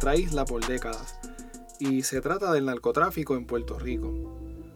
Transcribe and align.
nuestra 0.00 0.16
isla 0.16 0.46
por 0.46 0.66
décadas 0.66 1.20
y 1.78 2.04
se 2.04 2.22
trata 2.22 2.50
del 2.54 2.64
narcotráfico 2.64 3.36
en 3.36 3.44
Puerto 3.44 3.78
Rico. 3.78 4.10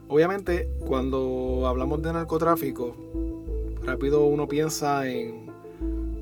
Obviamente, 0.06 0.68
cuando 0.86 1.64
hablamos 1.66 2.02
de 2.02 2.12
narcotráfico, 2.12 2.94
rápido 3.84 4.26
uno 4.26 4.46
piensa 4.48 5.08
en 5.08 5.50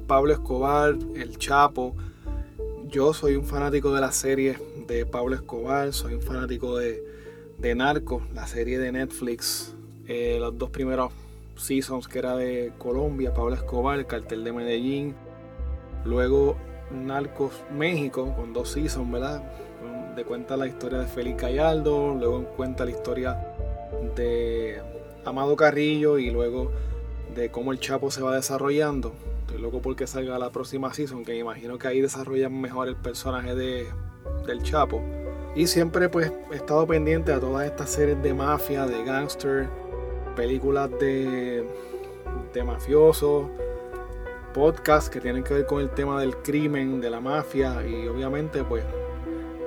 Pablo 0.06 0.32
Escobar, 0.32 0.96
el 1.16 1.36
Chapo. 1.36 1.96
Yo 2.86 3.12
soy 3.12 3.34
un 3.34 3.44
fanático 3.44 3.92
de 3.92 4.00
la 4.00 4.12
serie 4.12 4.56
de 4.86 5.04
Pablo 5.04 5.34
Escobar, 5.34 5.92
soy 5.92 6.14
un 6.14 6.22
fanático 6.22 6.78
de, 6.78 7.02
de 7.58 7.74
la 7.74 8.46
serie 8.46 8.78
de 8.78 8.92
Netflix, 8.92 9.74
eh, 10.06 10.36
los 10.38 10.56
dos 10.56 10.70
primeros 10.70 11.12
seasons 11.56 12.06
que 12.06 12.20
era 12.20 12.36
de 12.36 12.72
Colombia, 12.78 13.34
Pablo 13.34 13.56
Escobar, 13.56 13.98
el 13.98 14.06
cartel 14.06 14.44
de 14.44 14.52
Medellín, 14.52 15.16
luego 16.04 16.56
Narcos 16.92 17.52
México 17.76 18.34
con 18.36 18.52
dos 18.52 18.70
seasons, 18.70 19.10
¿verdad? 19.10 19.42
De 20.16 20.24
cuenta 20.24 20.56
la 20.56 20.66
historia 20.66 20.98
de 20.98 21.06
Félix 21.06 21.40
Gallardo, 21.42 22.14
luego 22.14 22.44
cuenta 22.56 22.84
la 22.84 22.90
historia 22.90 23.38
de 24.14 24.80
Amado 25.24 25.56
Carrillo 25.56 26.18
y 26.18 26.30
luego 26.30 26.70
de 27.34 27.50
cómo 27.50 27.72
el 27.72 27.80
Chapo 27.80 28.10
se 28.10 28.22
va 28.22 28.34
desarrollando. 28.34 29.12
Estoy 29.40 29.60
loco 29.60 29.80
porque 29.80 30.06
salga 30.06 30.38
la 30.38 30.50
próxima 30.50 30.92
season, 30.92 31.24
que 31.24 31.36
imagino 31.36 31.78
que 31.78 31.88
ahí 31.88 32.00
desarrollan 32.00 32.60
mejor 32.60 32.88
el 32.88 32.96
personaje 32.96 33.54
de, 33.54 33.86
del 34.46 34.62
Chapo. 34.62 35.02
Y 35.54 35.66
siempre 35.66 36.08
pues 36.08 36.32
he 36.50 36.56
estado 36.56 36.86
pendiente 36.86 37.32
a 37.32 37.40
todas 37.40 37.66
estas 37.66 37.90
series 37.90 38.22
de 38.22 38.32
mafia, 38.32 38.86
de 38.86 39.04
gangster, 39.04 39.68
películas 40.34 40.90
de, 40.98 41.66
de 42.54 42.64
mafiosos, 42.64 43.48
podcasts 44.52 45.10
que 45.10 45.20
tienen 45.20 45.42
que 45.42 45.54
ver 45.54 45.66
con 45.66 45.80
el 45.80 45.90
tema 45.90 46.20
del 46.20 46.36
crimen, 46.38 47.00
de 47.00 47.10
la 47.10 47.20
mafia 47.20 47.86
y 47.86 48.08
obviamente 48.08 48.64
pues 48.64 48.84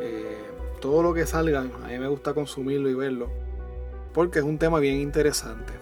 eh, 0.01 0.37
todo 0.79 1.03
lo 1.03 1.13
que 1.13 1.25
salga, 1.25 1.61
a 1.61 1.87
mí 1.87 1.99
me 1.99 2.07
gusta 2.07 2.33
consumirlo 2.33 2.89
y 2.89 2.93
verlo 2.93 3.45
porque 4.15 4.39
es 4.39 4.45
un 4.45 4.57
tema 4.57 4.79
bien 4.79 4.95
interesante. 4.95 5.73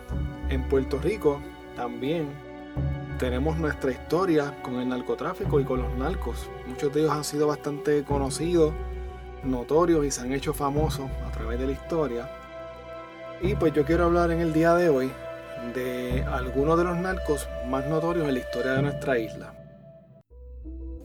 En 0.50 0.68
Puerto 0.68 0.98
Rico 0.98 1.40
también 1.76 2.28
tenemos 3.20 3.58
nuestra 3.59 3.92
historia 3.92 4.59
con 4.64 4.80
el 4.80 4.90
narcotráfico 4.90 5.59
y 5.59 5.64
con 5.64 5.84
los 5.84 5.96
narcos. 5.96 6.50
Muchos 6.66 6.92
de 6.92 7.02
ellos 7.02 7.12
han 7.12 7.24
sido 7.24 7.46
bastante 7.46 8.04
conocidos, 8.04 8.74
notorios 9.44 10.04
y 10.04 10.09
se 10.09 10.22
han 10.22 10.34
hecho 10.34 10.52
famosos 10.52 11.12
a 11.28 11.31
través 11.31 11.59
de 11.59 11.68
la 11.68 11.74
historia. 11.74 12.28
Y 13.40 13.54
pues 13.54 13.72
yo 13.72 13.86
quiero 13.86 14.06
hablar 14.06 14.31
en 14.31 14.40
el 14.40 14.52
día 14.52 14.74
de 14.74 14.90
hoy 14.90 15.12
de 15.73 16.23
algunos 16.23 16.78
de 16.78 16.83
los 16.83 16.97
narcos 16.97 17.47
más 17.69 17.88
notorios 17.88 18.28
en 18.28 18.33
la 18.33 18.39
historia 18.39 18.72
de 18.73 18.81
nuestra 18.81 19.19
isla. 19.19 19.53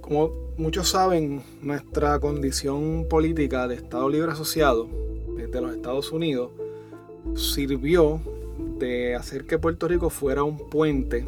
Como 0.00 0.30
muchos 0.56 0.88
saben, 0.88 1.42
nuestra 1.62 2.18
condición 2.18 3.06
política 3.08 3.68
de 3.68 3.76
Estado 3.76 4.08
Libre 4.08 4.32
Asociado 4.32 4.88
desde 5.36 5.60
los 5.60 5.74
Estados 5.74 6.12
Unidos 6.12 6.50
sirvió 7.34 8.20
de 8.78 9.14
hacer 9.14 9.46
que 9.46 9.58
Puerto 9.58 9.86
Rico 9.86 10.10
fuera 10.10 10.42
un 10.44 10.56
puente 10.70 11.26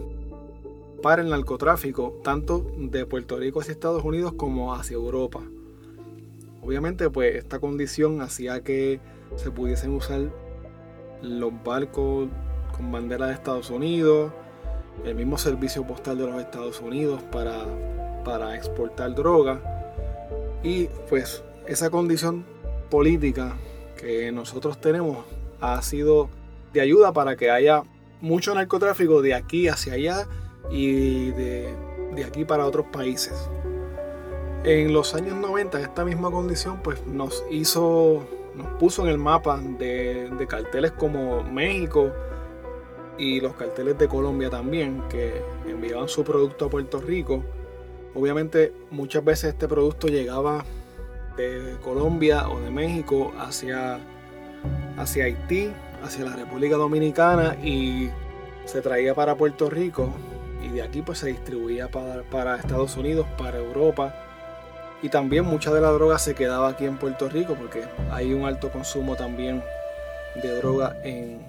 para 1.03 1.23
el 1.23 1.31
narcotráfico, 1.31 2.21
tanto 2.23 2.67
de 2.77 3.07
Puerto 3.07 3.39
Rico 3.39 3.61
hacia 3.61 3.73
Estados 3.73 4.05
Unidos 4.05 4.33
como 4.35 4.75
hacia 4.75 4.95
Europa. 4.95 5.41
Obviamente, 6.63 7.09
pues 7.11 7.37
esta 7.37 7.59
condición 7.59 8.21
hacía 8.21 8.63
que 8.63 9.01
se 9.37 9.51
pudiesen 9.51 9.93
usar 9.93 10.31
los 11.23 11.53
barcos 11.65 12.29
con 12.81 12.93
bandera 12.93 13.27
de 13.27 13.35
Estados 13.35 13.69
Unidos, 13.69 14.33
el 15.05 15.15
mismo 15.15 15.37
servicio 15.37 15.87
postal 15.87 16.17
de 16.17 16.27
los 16.27 16.41
Estados 16.41 16.81
Unidos 16.81 17.23
para, 17.31 17.67
para 18.25 18.57
exportar 18.57 19.15
droga. 19.15 19.61
Y 20.63 20.87
pues 21.09 21.45
esa 21.67 21.91
condición 21.91 22.47
política 22.89 23.57
que 23.97 24.33
nosotros 24.33 24.81
tenemos 24.81 25.19
ha 25.61 25.81
sido 25.83 26.31
de 26.73 26.81
ayuda 26.81 27.13
para 27.13 27.37
que 27.37 27.51
haya 27.51 27.83
mucho 28.23 28.55
narcotráfico 28.55 29.21
de 29.21 29.35
aquí 29.35 29.69
hacia 29.69 29.95
allá 29.95 30.27
y 30.71 31.33
de, 31.33 31.75
aquí 32.27 32.47
para 32.47 32.67
otros 32.67 32.87
países. 32.87 33.35
En 34.65 34.93
los 34.93 35.15
años 35.15 35.37
90 35.37 35.81
esta 35.81 36.05
misma 36.05 36.31
condición 36.31 36.81
pues 36.83 37.07
nos 37.07 37.45
hizo, 37.51 38.27
nos 38.55 38.67
puso 38.79 39.03
en 39.03 39.09
el 39.09 39.19
mapa 39.19 39.59
de, 39.61 40.31
de 40.31 40.47
carteles 40.47 40.93
como 40.93 41.43
México 41.43 42.11
y 43.21 43.39
los 43.39 43.55
carteles 43.55 43.99
de 43.99 44.09
Colombia 44.09 44.49
también 44.49 45.03
que 45.11 45.43
enviaban 45.69 46.09
su 46.09 46.25
producto 46.25 46.65
a 46.65 46.71
Puerto 46.71 47.01
Rico. 47.01 47.45
Obviamente 48.15 48.73
muchas 48.91 49.23
veces 49.23 49.53
este 49.53 49.69
producto 49.69 50.09
llegaba 50.09 50.65
de 51.37 51.77
Colombia 51.85 52.49
o 52.49 52.59
de 52.61 52.71
México 52.71 53.33
hacia 53.39 54.01
hacia 54.97 55.25
Haití, 55.25 55.71
hacia 56.03 56.25
la 56.25 56.35
República 56.35 56.77
Dominicana 56.77 57.57
y 57.63 58.09
se 58.65 58.81
traía 58.81 59.15
para 59.15 59.37
Puerto 59.37 59.69
Rico 59.69 60.15
y 60.63 60.71
de 60.71 60.83
aquí 60.83 61.03
pues 61.03 61.19
se 61.19 61.29
distribuía 61.29 61.89
para, 61.89 62.57
Estados 62.57 62.97
Unidos, 62.97 63.27
para 63.37 63.59
Europa 63.59 64.15
y 65.03 65.11
también 65.11 65.45
mucha 65.45 65.73
de 65.73 65.83
la 65.83 65.91
droga 65.91 66.19
se 66.19 66.35
quedaba 66.35 66.71
aquí 66.71 66.87
en 66.87 66.97
Puerto 66.97 67.29
Rico 67.29 67.55
porque 67.55 67.85
hay 68.11 68.33
un 68.33 68.47
alto 68.47 68.71
consumo 68.71 69.15
también 69.15 69.63
de 70.43 70.57
droga 70.57 70.97
en, 71.05 71.41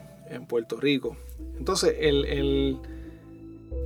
Puerto 0.47 0.80
Rico. 0.80 1.16
Entonces 1.58 1.96
el, 2.00 2.80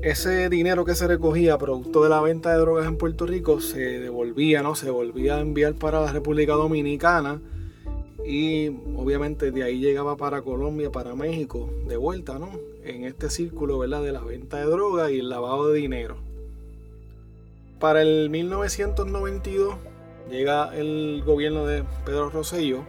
ese 0.02 0.50
dinero 0.50 0.86
que 0.86 0.96
se 0.96 1.08
recogía 1.08 1.58
producto 1.58 2.04
de 2.04 2.10
la 2.10 2.22
venta 2.22 2.52
de 2.52 2.60
drogas 2.60 2.88
en 2.88 2.98
Puerto 2.98 3.26
Rico 3.26 3.60
se 3.62 4.00
devolvía, 4.00 4.62
¿no? 4.62 4.76
Se 4.76 4.90
volvía 4.90 5.38
a 5.38 5.42
enviar 5.42 5.76
para 5.76 6.02
la 6.02 6.12
República 6.12 6.54
Dominicana 6.54 7.42
y 8.26 8.70
obviamente 8.96 9.52
de 9.52 9.64
ahí 9.64 9.80
llegaba 9.80 10.18
para 10.18 10.42
Colombia, 10.42 10.92
para 10.92 11.16
México, 11.16 11.70
de 11.88 11.98
vuelta, 11.98 12.40
¿no? 12.40 12.52
En 12.84 13.04
este 13.04 13.30
círculo, 13.30 13.80
¿verdad? 13.80 14.04
De 14.04 14.12
la 14.12 14.22
venta 14.22 14.58
de 14.58 14.66
droga 14.66 15.12
y 15.12 15.20
el 15.20 15.30
lavado 15.30 15.70
de 15.70 15.80
dinero. 15.80 16.18
Para 17.80 18.02
el 18.02 18.30
1992 18.30 19.76
llega 20.30 20.76
el 20.76 21.24
gobierno 21.26 21.66
de 21.66 21.84
Pedro 22.06 22.30
Rosselló 22.30 22.86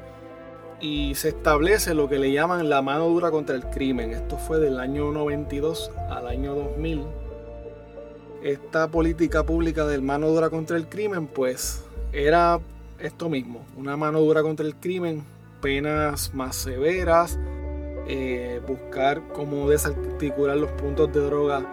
y 0.80 1.14
se 1.14 1.28
establece 1.28 1.94
lo 1.94 2.08
que 2.08 2.18
le 2.18 2.32
llaman 2.32 2.68
la 2.68 2.82
mano 2.82 3.08
dura 3.08 3.30
contra 3.30 3.56
el 3.56 3.64
crimen. 3.70 4.12
Esto 4.12 4.36
fue 4.36 4.58
del 4.58 4.78
año 4.78 5.10
92 5.12 5.90
al 6.10 6.26
año 6.26 6.54
2000. 6.54 7.04
Esta 8.42 8.88
política 8.88 9.44
pública 9.44 9.86
del 9.86 10.02
mano 10.02 10.28
dura 10.28 10.50
contra 10.50 10.76
el 10.76 10.88
crimen, 10.88 11.26
pues 11.26 11.82
era 12.12 12.60
esto 12.98 13.28
mismo, 13.28 13.64
una 13.76 13.96
mano 13.96 14.20
dura 14.20 14.42
contra 14.42 14.64
el 14.64 14.76
crimen, 14.76 15.24
penas 15.60 16.32
más 16.32 16.56
severas, 16.56 17.38
eh, 18.08 18.60
buscar 18.66 19.22
cómo 19.32 19.68
desarticular 19.68 20.56
los 20.56 20.70
puntos 20.72 21.12
de 21.12 21.20
droga 21.20 21.66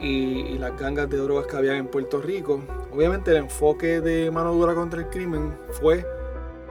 y, 0.00 0.58
las 0.58 0.78
gangas 0.78 1.08
de 1.08 1.18
drogas 1.18 1.46
que 1.46 1.56
había 1.56 1.76
en 1.76 1.86
Puerto 1.86 2.20
Rico. 2.20 2.62
Obviamente 2.92 3.30
el 3.30 3.36
enfoque 3.38 4.00
de 4.00 4.30
mano 4.30 4.52
dura 4.52 4.74
contra 4.74 5.00
el 5.00 5.08
crimen 5.08 5.54
fue 5.70 6.04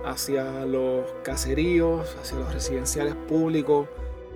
hacia 0.09 0.65
los 0.65 1.06
caseríos, 1.24 2.15
hacia 2.21 2.38
los 2.39 2.54
residenciales 2.54 3.15
públicos, 3.27 3.88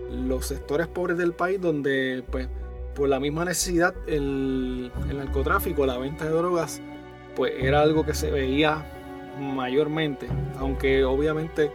los 0.10 0.46
sectores 0.46 0.88
pobres 0.88 1.18
del 1.18 1.34
país 1.34 1.60
donde 1.60 2.24
pues 2.30 2.48
por 2.96 3.08
la 3.08 3.20
misma 3.20 3.46
necesidad 3.46 3.94
el, 4.08 4.92
el 5.10 5.18
narcotráfico, 5.18 5.86
la 5.86 5.98
venta 5.98 6.26
de 6.26 6.32
drogas, 6.32 6.82
pues 7.36 7.54
era 7.58 7.82
algo 7.82 8.06
que 8.06 8.14
se 8.14 8.30
veía 8.30 8.86
mayormente, 9.40 10.28
aunque 10.60 11.06
obviamente 11.06 11.72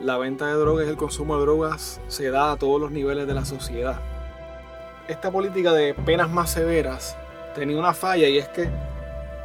la 0.00 0.18
venta 0.18 0.46
de 0.46 0.54
drogas 0.54 0.88
el 0.88 0.96
consumo 0.96 1.36
de 1.36 1.42
drogas 1.42 2.00
se 2.08 2.30
da 2.30 2.52
a 2.52 2.56
todos 2.56 2.80
los 2.80 2.90
niveles 2.90 3.26
de 3.26 3.34
la 3.34 3.44
sociedad. 3.44 4.00
Esta 5.08 5.30
política 5.30 5.72
de 5.72 5.94
penas 5.94 6.30
más 6.30 6.50
severas 6.50 7.16
tenía 7.54 7.78
una 7.78 7.94
falla 7.94 8.28
y 8.28 8.38
es 8.38 8.48
que 8.48 8.68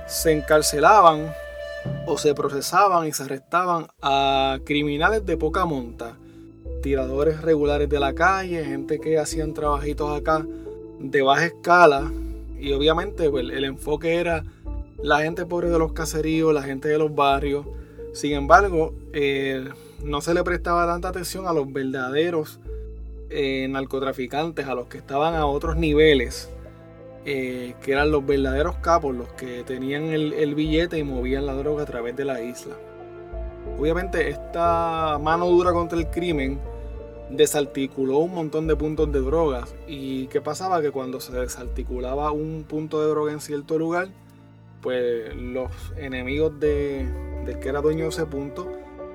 se 0.05 0.31
encarcelaban 0.31 1.33
o 2.05 2.17
se 2.17 2.33
procesaban 2.33 3.07
y 3.07 3.11
se 3.11 3.23
arrestaban 3.23 3.87
a 4.01 4.59
criminales 4.63 5.25
de 5.25 5.37
poca 5.37 5.65
monta, 5.65 6.17
tiradores 6.81 7.41
regulares 7.41 7.89
de 7.89 7.99
la 7.99 8.13
calle, 8.13 8.63
gente 8.63 8.99
que 8.99 9.17
hacían 9.17 9.53
trabajitos 9.53 10.17
acá 10.17 10.45
de 10.99 11.21
baja 11.21 11.45
escala 11.45 12.11
y 12.59 12.71
obviamente 12.73 13.29
pues, 13.29 13.45
el 13.49 13.63
enfoque 13.63 14.15
era 14.15 14.43
la 15.01 15.21
gente 15.21 15.45
pobre 15.45 15.69
de 15.69 15.79
los 15.79 15.93
caseríos, 15.93 16.53
la 16.53 16.63
gente 16.63 16.87
de 16.87 16.97
los 16.97 17.13
barrios. 17.13 17.65
Sin 18.13 18.33
embargo, 18.33 18.93
eh, 19.13 19.67
no 20.03 20.21
se 20.21 20.33
le 20.33 20.43
prestaba 20.43 20.85
tanta 20.85 21.09
atención 21.09 21.47
a 21.47 21.53
los 21.53 21.71
verdaderos 21.71 22.59
eh, 23.29 23.67
narcotraficantes, 23.69 24.67
a 24.67 24.75
los 24.75 24.87
que 24.87 24.97
estaban 24.97 25.35
a 25.35 25.45
otros 25.45 25.75
niveles, 25.75 26.49
eh, 27.25 27.73
que 27.81 27.91
eran 27.91 28.11
los 28.11 28.23
verdaderos 28.23 28.75
capos, 28.77 29.15
los 29.15 29.27
que 29.29 29.63
tenían 29.63 30.03
el, 30.03 30.53
billete 30.53 30.99
y 30.99 31.03
movían 31.03 31.47
la 31.47 31.55
droga 31.55 31.83
a 31.83 31.85
través 31.85 32.15
de 32.15 32.23
la 32.23 32.41
isla. 32.41 32.75
Obviamente 33.79 34.29
esta 34.29 35.17
mano 35.19 35.47
dura 35.47 35.73
contra 35.73 35.97
el 35.97 36.07
crimen 36.11 36.59
desarticuló 37.29 38.19
un 38.19 38.35
montón 38.35 38.67
de 38.67 38.75
puntos 38.75 39.11
de 39.11 39.21
drogas. 39.21 39.73
¿Y 39.87 40.27
qué 40.27 40.41
pasaba? 40.41 40.81
Que 40.83 40.91
cuando 40.91 41.19
se 41.19 41.33
desarticulaba 41.33 42.31
un 42.31 42.63
punto 42.67 43.01
de 43.01 43.07
droga 43.09 43.31
en 43.31 43.41
cierto 43.41 43.79
lugar, 43.79 44.09
pues 44.81 45.35
los 45.35 45.71
enemigos 45.97 46.59
de, 46.59 47.07
del 47.45 47.59
que 47.59 47.69
era 47.69 47.81
dueño 47.81 48.03
de 48.03 48.09
ese 48.09 48.27
punto, 48.27 48.71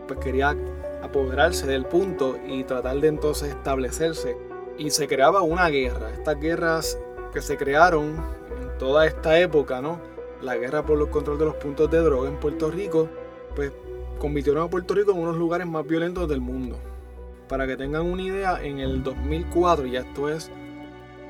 pues 0.09 0.19
quería 0.19 0.57
apoderarse 1.03 1.67
del 1.67 1.87
punto 1.87 2.37
y 2.45 2.65
tratar 2.65 2.99
de 3.01 3.07
entonces 3.09 3.51
establecerse. 3.51 4.37
Y 4.79 4.91
se 4.91 5.07
creaba 5.07 5.43
una 5.43 5.69
guerra. 5.69 6.11
Estas 6.11 6.41
guerras 6.41 6.99
que 7.33 7.43
se 7.43 7.57
crearon 7.57 8.17
en 8.61 8.79
toda 8.79 9.07
esta 9.07 9.39
época, 9.39 9.81
¿no? 9.81 10.01
La 10.43 10.57
guerra 10.57 10.85
por 10.85 11.01
el 11.01 11.09
control 11.11 11.39
de 11.39 11.45
los 11.45 11.55
puntos 11.57 11.91
de 11.91 11.99
droga 11.99 12.29
en 12.29 12.39
Puerto 12.39 12.71
Rico, 12.71 13.09
pues 13.55 13.73
convirtieron 14.19 14.63
a 14.63 14.71
Puerto 14.71 14.95
Rico 14.95 15.13
en 15.13 15.19
uno 15.19 15.27
de 15.29 15.33
los 15.33 15.41
lugares 15.41 15.67
más 15.67 15.87
violentos 15.87 16.29
del 16.29 16.41
mundo. 16.41 16.79
Para 17.49 17.67
que 17.67 17.77
tengan 17.77 18.03
una 18.07 18.23
idea, 18.23 18.63
en 18.63 18.79
el 18.79 19.03
2004, 19.03 19.87
ya 19.87 20.01
esto 20.01 20.29
es 20.29 20.51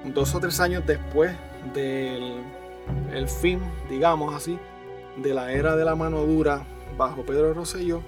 dos 0.05 0.35
o 0.35 0.41
tres 0.41 0.61
años 0.61 0.85
después 0.87 1.32
del 1.75 2.43
el 3.12 3.29
fin, 3.29 3.61
digamos 3.88 4.35
así, 4.35 4.58
de 5.17 5.35
la 5.35 5.52
era 5.52 5.76
de 5.76 5.85
la 5.85 5.94
mano 5.94 6.25
dura 6.25 6.64
bajo 6.97 7.23
Pedro 7.23 7.55
Rosselló, 7.55 8.02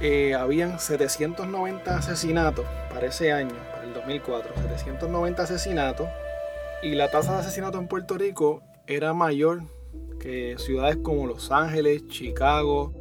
eh, 0.00 0.34
habían 0.34 0.78
790 0.78 1.96
asesinatos 1.96 2.66
para 2.92 3.06
ese 3.06 3.32
año, 3.32 3.54
para 3.70 3.84
el 3.84 3.94
2004, 3.94 4.54
790 4.54 5.42
asesinatos, 5.42 6.08
y 6.82 6.96
la 6.96 7.10
tasa 7.10 7.34
de 7.34 7.38
asesinatos 7.38 7.80
en 7.80 7.86
Puerto 7.86 8.18
Rico 8.18 8.62
era 8.88 9.14
mayor 9.14 9.62
que 10.18 10.56
ciudades 10.58 10.96
como 10.96 11.26
Los 11.26 11.52
Ángeles, 11.52 12.08
Chicago, 12.08 12.92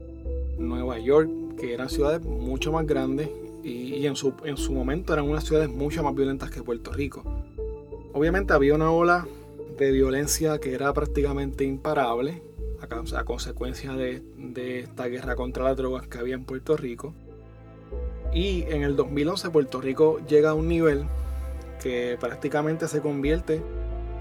Nueva 0.59 0.99
York, 0.99 1.29
que 1.59 1.73
eran 1.73 1.89
ciudades 1.89 2.21
mucho 2.21 2.71
más 2.71 2.85
grandes 2.85 3.29
y, 3.63 4.05
en, 4.05 4.15
su, 4.15 4.33
en 4.43 4.57
su 4.57 4.71
momento 4.73 5.13
eran 5.13 5.27
unas 5.27 5.43
ciudades 5.43 5.69
mucho 5.69 6.03
más 6.03 6.15
violentas 6.15 6.51
que 6.51 6.61
Puerto 6.61 6.91
Rico. 6.91 7.23
Obviamente 8.13 8.53
había 8.53 8.75
una 8.75 8.91
ola 8.91 9.27
de 9.77 9.91
violencia 9.91 10.59
que 10.59 10.73
era 10.73 10.93
prácticamente 10.93 11.63
imparable 11.63 12.43
a, 12.81 13.23
consecuencia 13.23 13.93
de, 13.93 14.21
de, 14.37 14.79
esta 14.79 15.07
guerra 15.07 15.35
contra 15.35 15.63
las 15.63 15.77
drogas 15.77 16.07
que 16.07 16.19
había 16.19 16.35
en 16.35 16.45
Puerto 16.45 16.77
Rico. 16.77 17.13
Y 18.33 18.63
en 18.63 18.83
el 18.83 18.95
2011 18.95 19.49
Puerto 19.49 19.81
Rico 19.81 20.19
llega 20.27 20.51
a 20.51 20.53
un 20.53 20.67
nivel 20.67 21.05
que 21.81 22.17
prácticamente 22.19 22.87
se 22.87 23.01
convierte 23.01 23.61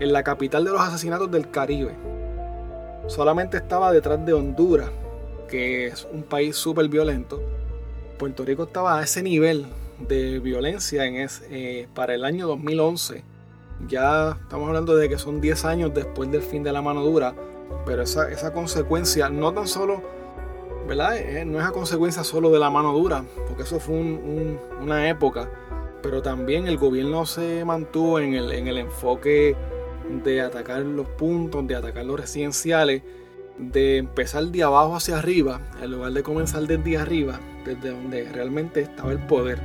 en 0.00 0.12
la 0.12 0.22
capital 0.22 0.64
de 0.64 0.70
los 0.70 0.80
asesinatos 0.80 1.30
del 1.30 1.50
Caribe. 1.50 1.94
Solamente 3.06 3.56
estaba 3.56 3.92
detrás 3.92 4.24
de 4.24 4.32
Honduras, 4.32 4.90
que 5.48 5.86
es 5.86 6.06
un 6.12 6.22
país 6.22 6.56
súper 6.56 6.88
violento. 6.88 7.42
Puerto 8.18 8.44
Rico 8.44 8.64
estaba 8.64 8.98
a 8.98 9.02
ese 9.02 9.22
nivel 9.22 9.66
de 10.08 10.38
violencia 10.38 11.04
en 11.04 11.28
eh, 11.50 11.88
para 11.94 12.14
el 12.14 12.24
año 12.24 12.46
2011 12.46 13.24
ya 13.88 14.36
estamos 14.42 14.68
hablando 14.68 14.96
de 14.96 15.08
que 15.08 15.18
son 15.18 15.40
10 15.40 15.64
años 15.64 15.94
después 15.94 16.30
del 16.30 16.42
fin 16.42 16.62
de 16.62 16.72
la 16.72 16.82
mano 16.82 17.02
dura, 17.02 17.34
pero 17.86 18.02
esa, 18.02 18.30
esa 18.30 18.52
consecuencia 18.52 19.28
no 19.30 19.52
tan 19.52 19.66
solo, 19.66 20.02
¿verdad? 20.86 21.16
Eh, 21.16 21.44
no 21.44 21.60
es 21.60 21.66
a 21.66 21.70
consecuencia 21.70 22.24
solo 22.24 22.50
de 22.50 22.58
la 22.58 22.70
mano 22.70 22.92
dura, 22.92 23.24
porque 23.46 23.62
eso 23.62 23.80
fue 23.80 23.94
una 23.94 25.08
época, 25.08 25.48
pero 26.02 26.22
también 26.22 26.66
el 26.66 26.76
gobierno 26.76 27.26
se 27.26 27.64
mantuvo 27.64 28.20
en 28.20 28.34
el, 28.34 28.52
en 28.52 28.68
el 28.68 28.78
enfoque 28.78 29.56
de 30.24 30.40
atacar 30.40 30.82
los 30.82 31.06
puntos, 31.06 31.66
de 31.66 31.76
atacar 31.76 32.04
los 32.04 32.18
residenciales, 32.18 33.02
de 33.58 33.98
empezar 33.98 34.44
de 34.44 34.62
abajo 34.62 34.96
hacia 34.96 35.18
arriba, 35.18 35.60
en 35.82 35.90
lugar 35.90 36.12
de 36.12 36.22
comenzar 36.22 36.62
desde 36.62 36.96
arriba, 36.96 37.40
desde 37.64 37.90
donde 37.90 38.24
realmente 38.32 38.80
estaba 38.80 39.12
el 39.12 39.18
poder 39.26 39.60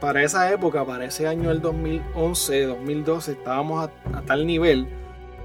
para 0.00 0.22
esa 0.22 0.50
época, 0.52 0.84
para 0.84 1.04
ese 1.04 1.26
año 1.26 1.48
del 1.48 1.60
2011, 1.60 2.66
2012, 2.66 3.32
estábamos 3.32 3.88
a, 4.12 4.22
tal 4.22 4.46
nivel 4.46 4.86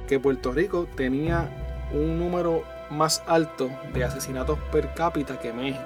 que 0.08 0.20
Puerto 0.20 0.52
Rico 0.52 0.88
tenía 0.96 1.50
un 1.92 2.20
número 2.20 2.64
más 2.92 3.24
alto 3.26 3.70
de 3.94 4.04
asesinatos 4.04 4.60
per 4.72 4.94
cápita 4.94 5.40
que 5.40 5.54
México. 5.54 5.84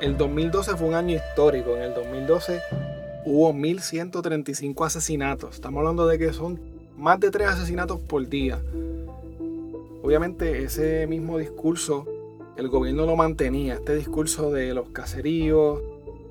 El 0.00 0.16
2012 0.16 0.76
fue 0.76 0.88
un 0.88 0.94
año 0.94 1.16
histórico. 1.16 1.76
En 1.76 1.82
el 1.82 1.94
2012 1.94 2.60
hubo 3.24 3.52
1.135 3.52 4.86
asesinatos. 4.86 5.54
Estamos 5.54 5.78
hablando 5.78 6.06
de 6.06 6.18
que 6.18 6.32
son 6.32 6.60
más 6.96 7.20
de 7.20 7.30
3 7.30 7.48
asesinatos 7.48 8.00
por 8.00 8.28
día. 8.28 8.60
Obviamente 10.02 10.62
ese 10.62 11.06
mismo 11.06 11.38
discurso 11.38 12.06
el 12.56 12.68
gobierno 12.68 13.06
lo 13.06 13.14
mantenía. 13.14 13.74
Este 13.74 13.94
discurso 13.94 14.50
de 14.50 14.74
los 14.74 14.88
caseríos, 14.88 15.80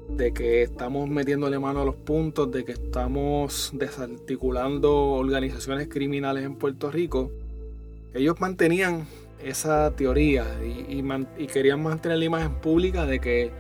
de 0.09 0.33
que 0.33 0.63
estamos 0.63 1.09
metiéndole 1.09 1.57
mano 1.57 1.81
a 1.81 1.85
los 1.85 1.95
puntos, 1.95 2.51
de 2.51 2.65
que 2.65 2.73
estamos 2.73 3.71
desarticulando 3.73 5.11
organizaciones 5.11 5.87
criminales 5.87 6.43
en 6.43 6.55
Puerto 6.55 6.91
Rico, 6.91 7.31
ellos 8.13 8.39
mantenían 8.39 9.07
esa 9.43 9.91
teoría 9.95 10.45
y, 10.63 11.47
querían 11.47 11.81
mantener 11.81 12.17
la 12.17 12.25
imagen 12.25 12.55
pública 12.55 13.05
de 13.05 13.19
que, 13.19 13.51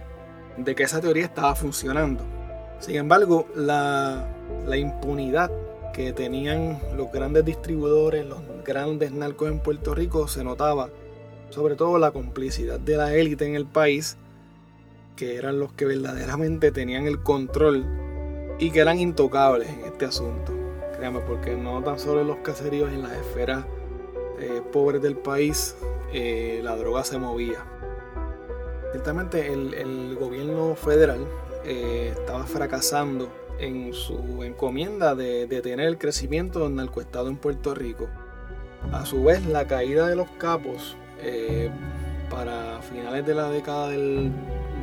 de 0.57 0.75
que 0.75 0.83
esa 0.83 0.99
teoría 0.99 1.25
estaba 1.25 1.55
funcionando. 1.55 2.36
Sin 2.79 2.95
embargo, 2.95 3.47
la, 3.55 4.27
impunidad 4.75 5.51
que 5.93 6.13
tenían 6.13 6.79
los 6.95 7.11
grandes 7.11 7.43
distribuidores, 7.43 8.25
los 8.25 8.39
grandes 8.63 9.11
narcos 9.11 9.49
en 9.49 9.59
Puerto 9.59 9.95
Rico, 9.95 10.27
se 10.27 10.43
notaba, 10.43 10.89
sobre 11.49 11.75
todo 11.75 11.97
la 11.97 12.11
complicidad 12.11 12.79
de 12.79 12.97
la 12.97 13.15
élite 13.15 13.45
en 13.45 13.55
el 13.55 13.65
país, 13.65 14.17
que 15.15 15.37
eran 15.37 15.59
los 15.59 15.73
que 15.73 15.85
verdaderamente 15.85 16.71
tenían 16.71 17.07
el 17.07 17.23
control 17.23 17.85
y 18.59 18.71
que 18.71 18.79
eran 18.79 18.99
intocables 18.99 19.69
en 19.69 19.85
este 19.85 20.05
asunto. 20.05 20.53
Créame, 20.95 21.19
porque 21.21 21.55
no 21.55 21.83
tan 21.83 21.97
solo 21.99 22.21
en 22.21 22.27
los 22.27 22.37
caseríos, 22.37 22.91
en 22.91 23.01
las 23.01 23.13
esferas 23.13 23.65
eh, 24.39 24.61
pobres 24.71 25.01
del 25.01 25.15
país, 25.15 25.75
eh, 26.13 26.61
la 26.63 26.75
droga 26.75 27.03
se 27.03 27.17
movía. 27.17 27.65
Ciertamente 28.91 29.51
el, 29.51 30.15
gobierno 30.15 30.75
federal 30.75 31.19
eh, 31.67 32.13
estaba 32.17 32.45
fracasando 32.45 33.29
en 33.59 33.93
su 33.93 34.43
encomienda 34.43 35.13
de 35.13 35.45
detener 35.45 35.87
el 35.87 35.97
crecimiento 35.97 36.63
del 36.63 36.75
narcoestado 36.75 37.27
en 37.27 37.37
Puerto 37.37 37.75
Rico. 37.75 38.07
A 38.91 39.05
su 39.05 39.23
vez, 39.23 39.45
la 39.45 39.67
caída 39.67 40.07
de 40.07 40.15
los 40.15 40.29
capos 40.37 40.95
para 42.29 42.81
finales 42.81 43.25
de 43.25 43.33
la 43.33 43.49
década 43.49 43.89
del 43.89 44.31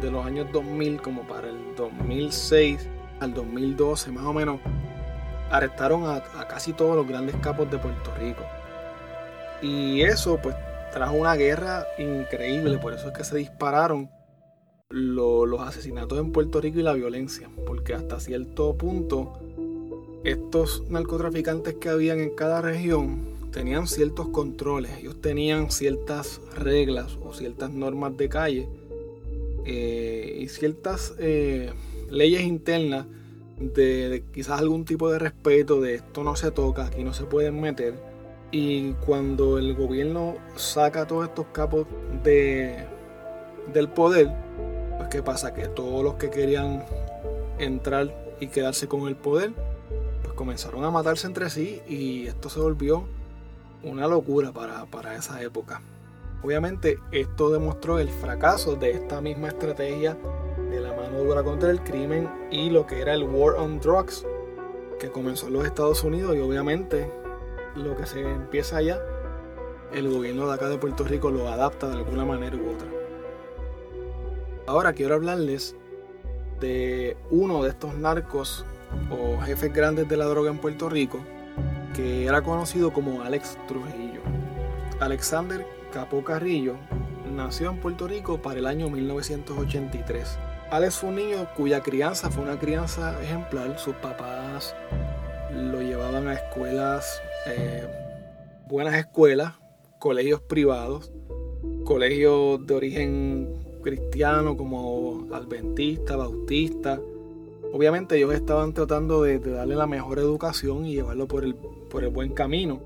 de 0.04 0.10
los 0.10 0.24
años 0.24 0.46
2000 0.52 1.00
como 1.00 1.22
para 1.22 1.48
el 1.48 1.74
2006 1.76 2.88
al 3.20 3.32
2012 3.32 4.12
más 4.12 4.24
o 4.24 4.32
menos, 4.32 4.60
arrestaron 5.50 6.04
a, 6.06 6.22
casi 6.46 6.72
todos 6.72 6.96
los 6.96 7.06
grandes 7.06 7.36
capos 7.36 7.70
de 7.70 7.78
Puerto 7.78 8.12
Rico. 8.18 8.42
Y 9.62 10.02
eso 10.02 10.38
pues 10.42 10.54
trajo 10.92 11.14
una 11.14 11.34
guerra 11.34 11.86
increíble, 11.98 12.78
por 12.78 12.92
eso 12.92 13.08
es 13.08 13.16
que 13.16 13.24
se 13.24 13.36
dispararon 13.36 14.10
los 14.90 15.60
asesinatos 15.60 16.18
en 16.18 16.32
Puerto 16.32 16.60
Rico 16.60 16.78
y 16.78 16.82
la 16.82 16.92
violencia, 16.92 17.50
porque 17.66 17.94
hasta 17.94 18.20
cierto 18.20 18.74
punto 18.76 19.32
estos 20.24 20.88
narcotraficantes 20.88 21.74
que 21.74 21.88
habían 21.88 22.20
en 22.20 22.30
cada 22.30 22.60
región 22.60 23.34
tenían 23.50 23.86
ciertos 23.86 24.28
controles, 24.28 24.92
ellos 24.98 25.20
tenían 25.20 25.70
ciertas 25.70 26.40
reglas 26.56 27.18
o 27.24 27.32
ciertas 27.32 27.70
normas 27.70 28.16
de 28.16 28.28
calle 28.28 28.68
eh, 29.64 30.38
y 30.40 30.48
ciertas 30.48 31.14
eh, 31.18 31.72
leyes 32.10 32.42
internas 32.42 33.06
de, 33.58 34.24
quizás 34.32 34.60
algún 34.60 34.84
tipo 34.84 35.10
de 35.10 35.18
respeto 35.18 35.80
de 35.80 35.96
esto 35.96 36.24
no 36.24 36.36
se 36.36 36.50
toca, 36.50 36.86
aquí 36.86 37.04
no 37.04 37.14
se 37.14 37.24
pueden 37.24 37.60
meter. 37.60 37.94
Y 38.50 38.92
cuando 39.04 39.58
el 39.58 39.74
gobierno 39.74 40.36
saca 40.56 41.06
todos 41.06 41.28
estos 41.28 41.46
capos 41.52 41.86
de, 42.22 42.76
del 43.72 43.88
poder, 43.88 44.43
¿qué 45.14 45.22
pasa? 45.22 45.54
Que 45.54 45.68
todos 45.68 46.02
los 46.02 46.14
que 46.14 46.28
querían 46.28 46.84
entrar 47.60 48.12
y 48.40 48.48
quedarse 48.48 48.88
con 48.88 49.06
el 49.06 49.14
poder, 49.14 49.52
pues 50.22 50.34
comenzaron 50.34 50.82
a 50.82 50.90
matarse 50.90 51.28
entre 51.28 51.50
sí 51.50 51.80
y 51.86 52.26
esto 52.26 52.50
se 52.50 52.58
volvió 52.58 53.04
una 53.84 54.08
locura 54.08 54.50
para, 54.50 54.86
para 54.86 55.14
esa 55.14 55.40
época. 55.40 55.80
Obviamente 56.42 56.98
esto 57.12 57.50
demostró 57.50 58.00
el 58.00 58.08
fracaso 58.08 58.74
de 58.74 58.90
esta 58.90 59.20
misma 59.20 59.46
estrategia 59.46 60.16
de 60.68 60.80
la 60.80 60.92
mano 60.92 61.20
dura 61.20 61.44
contra 61.44 61.70
el 61.70 61.80
crimen 61.84 62.28
y 62.50 62.70
lo 62.70 62.84
que 62.84 63.00
era 63.00 63.14
el 63.14 63.22
War 63.22 63.54
on 63.54 63.78
Drugs 63.78 64.26
que 64.98 65.12
comenzó 65.12 65.46
en 65.46 65.52
los 65.52 65.64
Estados 65.64 66.02
Unidos 66.02 66.34
y 66.34 66.40
obviamente 66.40 67.08
lo 67.76 67.96
que 67.96 68.06
se 68.06 68.20
empieza 68.20 68.78
allá, 68.78 69.00
el 69.92 70.12
gobierno 70.12 70.48
de 70.48 70.54
acá 70.54 70.68
de 70.68 70.76
Puerto 70.76 71.04
Rico 71.04 71.30
lo 71.30 71.46
adapta 71.46 71.88
de 71.88 71.98
alguna 71.98 72.24
manera 72.24 72.56
u 72.56 72.68
otra. 72.68 72.93
Ahora 74.66 74.92
quiero 74.92 75.14
hablarles 75.14 75.76
de 76.60 77.16
uno 77.30 77.62
de 77.62 77.70
estos 77.70 77.94
narcos 77.96 78.64
o 79.10 79.40
jefes 79.42 79.72
grandes 79.72 80.08
de 80.08 80.16
la 80.16 80.24
droga 80.24 80.50
en 80.50 80.58
Puerto 80.58 80.88
Rico 80.88 81.20
que 81.94 82.26
era 82.26 82.42
conocido 82.42 82.92
como 82.92 83.22
Alex 83.22 83.56
Trujillo. 83.68 84.20
Alexander 85.00 85.64
Capo 85.92 86.24
Carrillo 86.24 86.74
nació 87.34 87.70
en 87.70 87.78
Puerto 87.78 88.08
Rico 88.08 88.42
para 88.42 88.58
el 88.58 88.66
año 88.66 88.90
1983. 88.90 90.38
Alex 90.70 90.96
fue 90.96 91.10
un 91.10 91.16
niño 91.16 91.46
cuya 91.56 91.82
crianza 91.82 92.30
fue 92.30 92.42
una 92.42 92.58
crianza 92.58 93.20
ejemplar. 93.22 93.78
Sus 93.78 93.94
papás 93.96 94.74
lo 95.52 95.82
llevaban 95.82 96.26
a 96.26 96.34
escuelas, 96.34 97.20
eh, 97.46 97.86
buenas 98.66 98.94
escuelas, 98.94 99.52
colegios 100.00 100.40
privados, 100.40 101.12
colegios 101.84 102.66
de 102.66 102.74
origen 102.74 103.63
cristiano 103.84 104.56
como 104.56 105.28
adventista, 105.32 106.16
bautista. 106.16 107.00
Obviamente 107.72 108.16
ellos 108.16 108.34
estaban 108.34 108.72
tratando 108.72 109.22
de, 109.22 109.38
darle 109.38 109.76
la 109.76 109.86
mejor 109.86 110.18
educación 110.18 110.86
y 110.86 110.94
llevarlo 110.94 111.28
por 111.28 111.44
el, 111.44 111.54
por 111.54 112.02
el 112.02 112.10
buen 112.10 112.32
camino. 112.32 112.80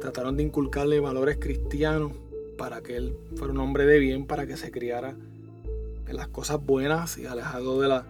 Trataron 0.00 0.36
de 0.36 0.44
inculcarle 0.44 1.00
valores 1.00 1.38
cristianos 1.40 2.12
para 2.56 2.82
que 2.82 2.96
él 2.96 3.16
fuera 3.34 3.52
un 3.52 3.60
hombre 3.60 3.86
de 3.86 3.98
bien, 3.98 4.26
para 4.26 4.46
que 4.46 4.56
se 4.56 4.70
criara 4.70 5.16
en 6.06 6.16
las 6.16 6.28
cosas 6.28 6.64
buenas 6.64 7.18
y 7.18 7.26
alejado 7.26 7.80
de 7.80 7.88
la, 7.88 8.04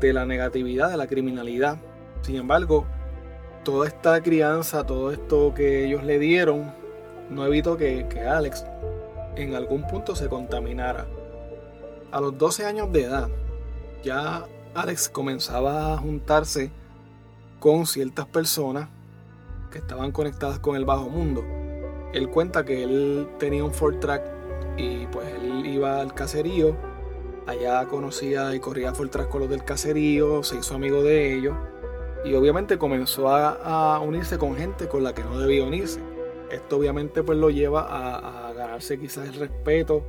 de 0.00 0.12
la 0.12 0.26
negatividad, 0.26 0.90
de 0.90 0.96
la 0.96 1.06
criminalidad. 1.06 1.80
Sin 2.22 2.36
embargo, 2.36 2.86
toda 3.64 3.86
esta 3.86 4.20
crianza, 4.22 4.84
todo 4.84 5.12
esto 5.12 5.54
que 5.54 5.86
ellos 5.86 6.04
le 6.04 6.18
dieron, 6.18 6.72
no 7.30 7.46
evitó 7.46 7.76
que, 7.76 8.06
que 8.08 8.20
Alex 8.20 8.64
en 9.36 9.54
algún 9.54 9.86
punto 9.86 10.16
se 10.16 10.28
contaminara. 10.28 11.06
A 12.12 12.20
los 12.20 12.36
12 12.36 12.66
años 12.66 12.92
de 12.92 13.04
edad, 13.04 13.28
ya 14.02 14.44
Alex 14.74 15.08
comenzaba 15.08 15.94
a 15.94 15.98
juntarse 15.98 16.72
con 17.60 17.86
ciertas 17.86 18.26
personas 18.26 18.88
que 19.70 19.78
estaban 19.78 20.10
conectadas 20.10 20.58
con 20.58 20.74
el 20.74 20.84
bajo 20.84 21.08
mundo. 21.08 21.44
Él 22.12 22.28
cuenta 22.28 22.64
que 22.64 22.82
él 22.82 23.28
tenía 23.38 23.62
un 23.62 23.72
Ford 23.72 24.00
Track 24.00 24.24
y 24.76 25.06
pues 25.06 25.32
él 25.34 25.64
iba 25.66 26.00
al 26.00 26.12
caserío, 26.12 26.76
allá 27.46 27.86
conocía 27.86 28.52
y 28.56 28.58
corría 28.58 28.92
Ford 28.92 29.10
Track 29.10 29.28
con 29.28 29.42
los 29.42 29.50
del 29.50 29.62
caserío, 29.62 30.42
se 30.42 30.56
hizo 30.56 30.74
amigo 30.74 31.04
de 31.04 31.32
ellos 31.34 31.56
y 32.24 32.34
obviamente 32.34 32.76
comenzó 32.76 33.28
a, 33.28 34.00
unirse 34.00 34.36
con 34.36 34.56
gente 34.56 34.88
con 34.88 35.04
la 35.04 35.14
que 35.14 35.22
no 35.22 35.38
debía 35.38 35.62
unirse. 35.62 36.00
Esto 36.50 36.78
obviamente 36.78 37.22
pues 37.22 37.38
lo 37.38 37.50
lleva 37.50 37.82
a, 37.82 38.48
a 38.48 38.52
ganarse 38.52 38.98
quizás 38.98 39.28
el 39.28 39.34
respeto 39.34 40.04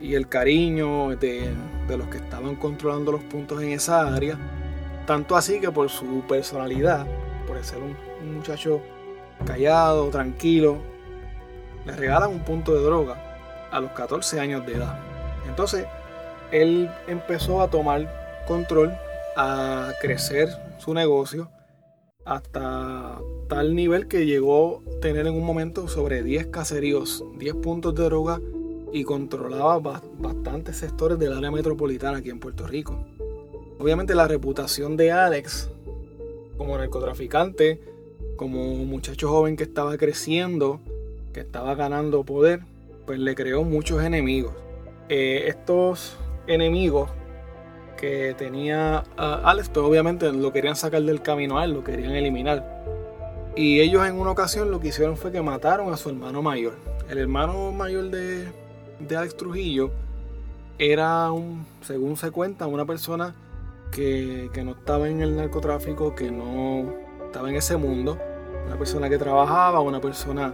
y 0.00 0.14
el 0.14 0.28
cariño 0.28 1.16
de, 1.16 1.52
los 1.88 2.08
que 2.08 2.18
estaban 2.18 2.56
controlando 2.56 3.12
los 3.12 3.22
puntos 3.22 3.62
en 3.62 3.70
esa 3.70 4.14
área. 4.14 4.38
Tanto 5.06 5.36
así 5.36 5.60
que 5.60 5.70
por 5.70 5.90
su 5.90 6.22
personalidad, 6.26 7.06
por 7.46 7.62
ser 7.64 7.78
un, 7.78 7.96
muchacho 8.34 8.80
callado, 9.46 10.08
tranquilo, 10.08 10.78
le 11.84 11.94
regalan 11.94 12.30
un 12.30 12.40
punto 12.40 12.74
de 12.74 12.82
droga 12.82 13.68
a 13.70 13.80
los 13.80 13.90
14 13.92 14.40
años 14.40 14.64
de 14.66 14.74
edad. 14.74 14.98
Entonces, 15.46 15.86
él 16.50 16.90
empezó 17.06 17.60
a 17.60 17.68
tomar 17.68 18.44
control, 18.46 18.94
a 19.36 19.92
crecer 20.00 20.48
su 20.78 20.94
negocio 20.94 21.50
hasta 22.24 23.20
tal 23.48 23.74
nivel 23.74 24.08
que 24.08 24.24
llegó 24.24 24.82
a 24.86 25.00
tener 25.00 25.26
en 25.26 25.34
un 25.34 25.44
momento 25.44 25.88
sobre 25.88 26.22
10 26.22 26.46
caseríos, 26.46 27.24
10 27.38 27.56
puntos 27.56 27.94
de 27.94 28.04
droga 28.04 28.40
y 28.94 29.02
controlaba 29.02 30.00
bastantes 30.20 30.76
sectores 30.76 31.18
del 31.18 31.32
área 31.32 31.50
metropolitana 31.50 32.18
aquí 32.18 32.30
en 32.30 32.38
Puerto 32.38 32.64
Rico. 32.64 32.96
Obviamente 33.80 34.14
la 34.14 34.28
reputación 34.28 34.96
de 34.96 35.10
Alex 35.10 35.68
como 36.56 36.78
narcotraficante, 36.78 37.80
como 38.36 38.62
muchacho 38.84 39.28
joven 39.28 39.56
que 39.56 39.64
estaba 39.64 39.96
creciendo, 39.96 40.78
que 41.32 41.40
estaba 41.40 41.74
ganando 41.74 42.22
poder, 42.22 42.60
pues 43.04 43.18
le 43.18 43.34
creó 43.34 43.64
muchos 43.64 44.00
enemigos. 44.00 44.54
Eh, 45.08 45.46
estos 45.48 46.16
enemigos 46.46 47.10
que 47.96 48.36
tenía 48.38 48.98
Alex, 49.16 49.70
pues 49.70 49.84
obviamente 49.84 50.30
lo 50.30 50.52
querían 50.52 50.76
sacar 50.76 51.02
del 51.02 51.20
camino 51.20 51.58
a 51.58 51.64
él, 51.64 51.72
lo 51.72 51.82
querían 51.82 52.12
eliminar. 52.12 52.84
Y 53.56 53.80
ellos 53.80 54.06
en 54.06 54.14
una 54.14 54.30
ocasión 54.30 54.70
lo 54.70 54.78
que 54.78 54.88
hicieron 54.88 55.16
fue 55.16 55.32
que 55.32 55.42
mataron 55.42 55.92
a 55.92 55.96
su 55.96 56.10
hermano 56.10 56.42
mayor. 56.42 56.74
El 57.10 57.18
hermano 57.18 57.72
mayor 57.72 58.10
de, 58.10 58.46
de 58.98 59.16
Alex 59.16 59.36
Trujillo 59.36 59.90
era, 60.78 61.30
un, 61.30 61.66
según 61.82 62.16
se 62.16 62.30
cuenta, 62.30 62.66
una 62.66 62.84
persona 62.84 63.34
que, 63.90 64.50
no 64.64 64.72
estaba 64.72 65.08
en 65.08 65.20
el 65.20 65.36
narcotráfico, 65.36 66.14
que 66.14 66.30
no 66.30 66.92
estaba 67.24 67.48
en 67.48 67.56
ese 67.56 67.76
mundo, 67.76 68.18
una 68.66 68.76
persona 68.76 69.08
que 69.08 69.18
trabajaba, 69.18 69.80
una 69.80 70.00
persona 70.00 70.52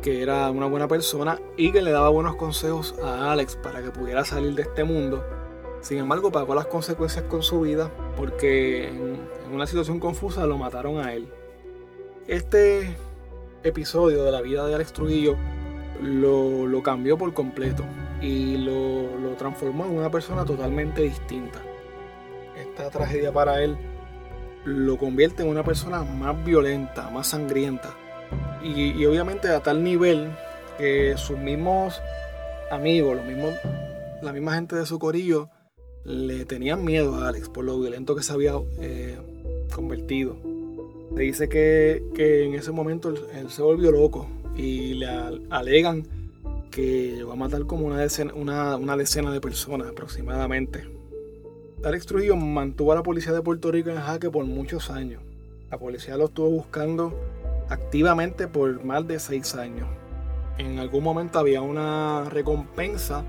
que 0.00 0.22
era 0.22 0.50
una 0.50 0.66
buena 0.66 0.88
persona 0.88 1.38
y 1.56 1.70
que 1.70 1.80
le 1.80 1.92
daba 1.92 2.08
buenos 2.08 2.34
consejos 2.36 2.94
a 3.02 3.30
Alex 3.30 3.56
para 3.56 3.82
que 3.82 3.90
pudiera 3.90 4.24
salir 4.24 4.54
de 4.54 4.62
este 4.62 4.84
mundo. 4.84 5.24
Sin 5.80 5.98
embargo, 5.98 6.32
pagó 6.32 6.54
las 6.54 6.66
consecuencias 6.66 7.24
con 7.26 7.42
su 7.42 7.60
vida 7.60 7.90
porque 8.16 8.88
en 8.88 9.18
una 9.52 9.66
situación 9.66 10.00
confusa 10.00 10.46
lo 10.46 10.58
mataron 10.58 10.98
a 10.98 11.12
él. 11.12 11.28
Este 12.26 12.96
episodio 13.62 14.24
de 14.24 14.32
la 14.32 14.40
vida 14.40 14.66
de 14.66 14.74
Alex 14.74 14.92
Trujillo 14.92 15.36
lo, 16.02 16.82
cambió 16.82 17.16
por 17.16 17.32
completo 17.32 17.84
y 18.20 18.56
lo, 18.56 19.34
transformó 19.38 19.86
en 19.86 19.92
una 19.92 20.10
persona 20.10 20.44
totalmente 20.44 21.02
distinta. 21.02 21.60
Esta 22.56 22.90
tragedia 22.90 23.32
para 23.32 23.62
él 23.62 23.76
lo 24.64 24.98
convierte 24.98 25.42
en 25.42 25.48
una 25.48 25.64
persona 25.64 26.02
más 26.02 26.44
violenta, 26.44 27.10
más 27.10 27.28
sangrienta. 27.28 27.94
Y, 28.62 29.04
obviamente 29.06 29.48
a 29.48 29.60
tal 29.60 29.82
nivel 29.82 30.30
que 30.78 31.14
sus 31.16 31.38
mismos 31.38 32.00
amigos, 32.70 33.16
los 33.16 33.24
mismos, 33.24 33.54
la 34.22 34.32
misma 34.32 34.54
gente 34.54 34.76
de 34.76 34.86
su 34.86 34.98
corillo, 34.98 35.48
le 36.04 36.44
tenían 36.44 36.84
miedo 36.84 37.16
a 37.16 37.28
Alex 37.28 37.48
por 37.48 37.64
lo 37.64 37.78
violento 37.80 38.14
que 38.14 38.22
se 38.22 38.32
había 38.32 38.54
eh, 38.80 39.18
convertido. 39.74 40.36
Se 41.16 41.22
dice 41.22 41.48
que, 41.48 42.02
en 42.16 42.54
ese 42.54 42.70
momento 42.72 43.08
él 43.08 43.50
se 43.50 43.62
volvió 43.62 43.90
loco, 43.90 44.28
y 44.56 44.94
le 44.94 45.06
alegan 45.50 46.06
que 46.70 47.12
llegó 47.16 47.32
a 47.32 47.36
matar 47.36 47.66
como 47.66 47.86
una 47.86 47.98
decena, 47.98 48.32
una, 48.34 48.96
decena 48.96 49.30
de 49.30 49.40
personas 49.40 49.88
aproximadamente. 49.88 50.88
Alex 51.84 52.06
Trujillo 52.06 52.36
mantuvo 52.36 52.92
a 52.92 52.94
la 52.94 53.02
policía 53.02 53.32
de 53.32 53.42
Puerto 53.42 53.70
Rico 53.70 53.90
en 53.90 53.96
jaque 53.96 54.30
por 54.30 54.44
muchos 54.44 54.90
años. 54.90 55.22
La 55.70 55.78
policía 55.78 56.16
lo 56.16 56.26
estuvo 56.26 56.48
buscando 56.48 57.12
activamente 57.68 58.48
por 58.48 58.84
más 58.84 59.06
de 59.06 59.18
seis 59.18 59.54
años. 59.54 59.88
En 60.58 60.78
algún 60.78 61.02
momento 61.02 61.38
había 61.38 61.60
una 61.60 62.28
recompensa 62.30 63.24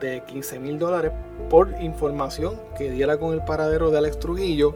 de 0.00 0.22
15 0.26 0.58
mil 0.58 0.78
dólares 0.78 1.12
por 1.48 1.68
información 1.80 2.56
que 2.76 2.90
diera 2.90 3.18
con 3.18 3.32
el 3.32 3.44
paradero 3.44 3.90
de 3.90 3.98
Alex 3.98 4.18
Trujillo 4.18 4.74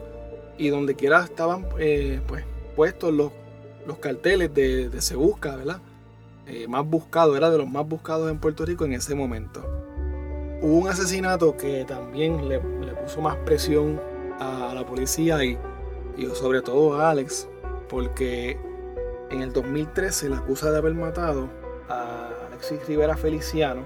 y 0.57 0.69
donde 0.69 0.95
quiera 0.95 1.23
estaban 1.23 1.65
eh, 1.79 2.21
pues, 2.27 2.45
puestos 2.75 3.13
los 3.13 3.31
los 3.85 3.97
carteles 3.97 4.53
de, 4.53 5.01
Se 5.01 5.15
Busca, 5.15 5.55
¿verdad? 5.55 5.79
Eh, 6.47 6.67
más 6.67 6.85
buscado, 6.85 7.37
era 7.37 7.49
de 7.49 7.57
los 7.57 7.69
más 7.69 7.87
buscados 7.87 8.29
en 8.31 8.39
Puerto 8.39 8.65
Rico 8.65 8.85
en 8.85 8.93
ese 8.93 9.15
momento. 9.15 9.61
Hubo 10.61 10.77
un 10.77 10.87
asesinato 10.87 11.57
que 11.57 11.85
también 11.85 12.47
le, 12.47 12.59
puso 12.59 13.21
más 13.21 13.35
presión 13.37 13.99
a, 14.39 14.73
la 14.73 14.85
policía 14.85 15.43
y, 15.43 15.57
y, 16.17 16.25
sobre 16.35 16.61
todo 16.61 16.99
a 16.99 17.09
Alex, 17.09 17.47
porque 17.89 18.59
en 19.31 19.41
el 19.41 19.53
2013 19.53 20.11
se 20.11 20.29
le 20.29 20.35
acusa 20.35 20.71
de 20.71 20.77
haber 20.77 20.93
matado 20.93 21.49
a 21.89 22.29
Alexis 22.47 22.85
Rivera 22.87 23.17
Feliciano 23.17 23.83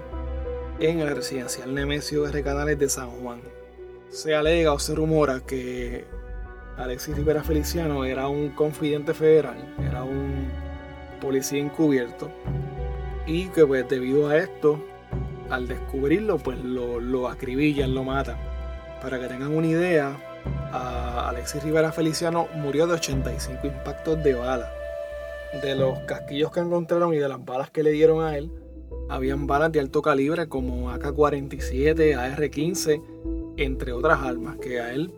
en 0.80 1.00
el 1.00 1.14
residencial 1.14 1.74
Nemesio 1.74 2.24
de 2.24 2.32
Recanales 2.32 2.78
de 2.78 2.88
San 2.88 3.10
Juan. 3.10 3.40
Se 4.10 4.34
alega 4.34 4.72
o 4.72 4.78
se 4.78 4.94
rumora 4.94 5.40
que 5.40 6.04
Alexis 6.76 7.16
Rivera 7.16 7.42
Feliciano 7.42 8.04
era 8.04 8.28
un 8.28 8.50
confidente 8.50 9.14
federal, 9.14 9.56
era 9.80 10.04
un 10.04 10.48
policía 11.20 11.58
encubierto 11.58 12.30
y 13.26 13.46
que 13.46 13.66
pues 13.66 13.88
debido 13.88 14.28
a 14.28 14.36
esto, 14.36 14.78
al 15.50 15.66
descubrirlo, 15.68 16.38
pues 16.38 16.58
lo, 16.62 17.00
lo 17.00 17.28
acribillan, 17.28 17.94
lo 17.94 18.04
matan. 18.04 18.36
Para 19.00 19.18
que 19.18 19.26
tengan 19.26 19.54
una 19.54 19.66
idea, 19.66 20.16
Alexis 20.72 21.62
Rivera 21.62 21.92
Feliciano 21.92 22.48
murió 22.54 22.86
de 22.86 22.94
85 22.94 23.66
impactos 23.66 24.22
de 24.22 24.34
bala. 24.34 24.70
De 25.62 25.74
los 25.74 25.98
casquillos 26.00 26.52
que 26.52 26.60
encontraron 26.60 27.14
y 27.14 27.18
de 27.18 27.28
las 27.28 27.42
balas 27.44 27.70
que 27.70 27.82
le 27.82 27.90
dieron 27.90 28.22
a 28.22 28.36
él, 28.36 28.50
habían 29.08 29.46
balas 29.46 29.72
de 29.72 29.80
alto 29.80 30.02
calibre 30.02 30.48
como 30.48 30.90
AK-47, 30.90 32.16
AR-15, 32.16 33.02
entre 33.56 33.92
otras 33.92 34.20
armas, 34.20 34.56
que 34.56 34.80
a 34.80 34.92
él 34.92 35.12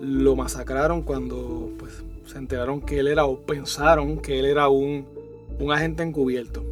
lo 0.00 0.34
masacraron 0.34 1.02
cuando 1.02 1.70
pues, 1.78 2.02
se 2.26 2.38
enteraron 2.38 2.80
que 2.80 2.98
él 2.98 3.08
era 3.08 3.24
o 3.26 3.40
pensaron 3.40 4.18
que 4.18 4.38
él 4.38 4.46
era 4.46 4.68
un, 4.68 5.06
un 5.58 5.72
agente 5.72 6.02
encubierto. 6.02 6.64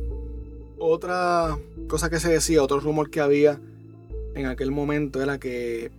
Otra 0.78 1.58
cosa 1.88 2.08
que 2.08 2.20
se 2.20 2.30
decía, 2.30 2.62
otro 2.62 2.80
rumor 2.80 3.10
que 3.10 3.20
había 3.20 3.60
en 4.34 4.46
aquel 4.46 4.70
momento 4.70 5.22
era 5.22 5.38
que 5.38 5.90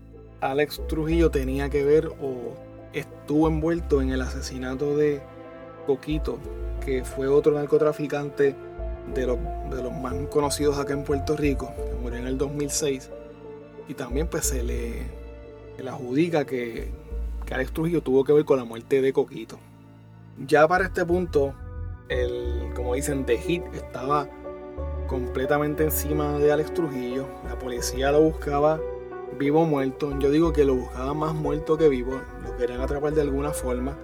Alex 0.41 0.81
Trujillo 0.88 1.29
tenía 1.29 1.69
que 1.69 1.83
ver 1.83 2.07
o 2.07 2.55
estuvo 2.93 3.48
envuelto 3.48 4.01
en 4.01 4.09
el 4.09 4.21
asesinato 4.21 4.98
de 4.98 5.21
Coquito, 5.86 6.39
que 6.83 7.03
fue 7.03 7.27
otro 7.27 7.53
narcotraficante 7.53 8.55
de 9.13 9.27
los, 9.27 9.38
de 9.71 9.83
los 9.83 9.91
más 9.91 10.13
conocidos 10.29 10.77
acá 10.77 10.93
en 10.93 11.03
Puerto 11.03 11.36
Rico, 11.36 11.74
que 11.75 12.01
murió 12.01 12.19
en 12.19 12.27
el 12.27 12.38
2006. 12.38 13.09
Y 13.88 13.93
también 13.95 14.27
pues 14.27 14.45
se 14.45 14.63
le, 14.63 15.03
le 15.77 15.89
adjudica 15.89 16.45
que, 16.45 16.89
Alex 17.51 17.72
Trujillo 17.72 18.01
tuvo 18.01 18.24
que 18.24 18.34
ver 18.34 18.46
con 18.46 18.58
la 18.58 18.65
muerte 18.65 19.01
de 19.01 19.13
Coquito. 19.13 19.58
Ya 20.46 20.68
para 20.68 20.86
este 20.86 21.06
punto, 21.06 21.53
el, 22.08 22.72
como 22.75 22.94
dicen, 22.94 23.25
The 23.25 23.38
Hit 23.38 23.63
estaba 23.74 24.27
completamente 25.08 25.84
encima 25.84 26.38
de 26.38 26.51
Alex 26.51 26.74
Trujillo. 26.74 27.27
La 27.46 27.58
policía 27.58 28.12
lo 28.12 28.22
buscaba 28.22 28.79
vivo 29.38 29.62
o 29.62 29.65
muerto. 29.65 30.18
Yo 30.20 30.32
digo 30.32 30.53
que 30.53 30.63
lo 30.63 30.75
buscaba 30.75 31.13
más 31.13 31.34
muerto 31.34 31.77
que 31.77 31.89
vivo. 31.89 32.22
Lo 32.44 32.56
querían 32.58 32.82
atrapar 32.82 33.13
de 33.13 33.22
alguna 33.22 33.51
forma. 33.51 33.98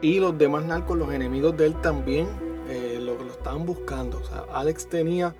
Y 0.00 0.20
los 0.20 0.38
demás 0.38 0.64
narcos, 0.64 0.96
los 0.96 1.12
enemigos 1.12 1.56
de 1.56 1.66
él 1.66 1.80
también, 1.82 2.28
eh, 2.68 2.98
lo, 3.00 3.16
lo 3.16 3.32
estaban 3.32 3.66
buscando. 3.66 4.18
O 4.18 4.24
sea, 4.24 4.44
Alex 4.52 4.88
tenía 4.88 5.34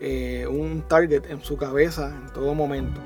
eh, 0.00 0.48
un 0.50 0.82
target 0.88 1.30
en 1.30 1.40
su 1.42 1.56
cabeza 1.56 2.08
en 2.08 2.32
todo 2.32 2.54
momento. 2.54 3.00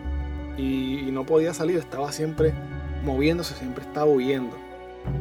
Y 0.56 1.10
no 1.12 1.26
podía 1.26 1.52
salir, 1.52 1.76
estaba 1.76 2.10
siempre 2.12 2.54
moviéndose, 3.02 3.54
siempre 3.54 3.84
estaba 3.84 4.06
huyendo. 4.06 4.56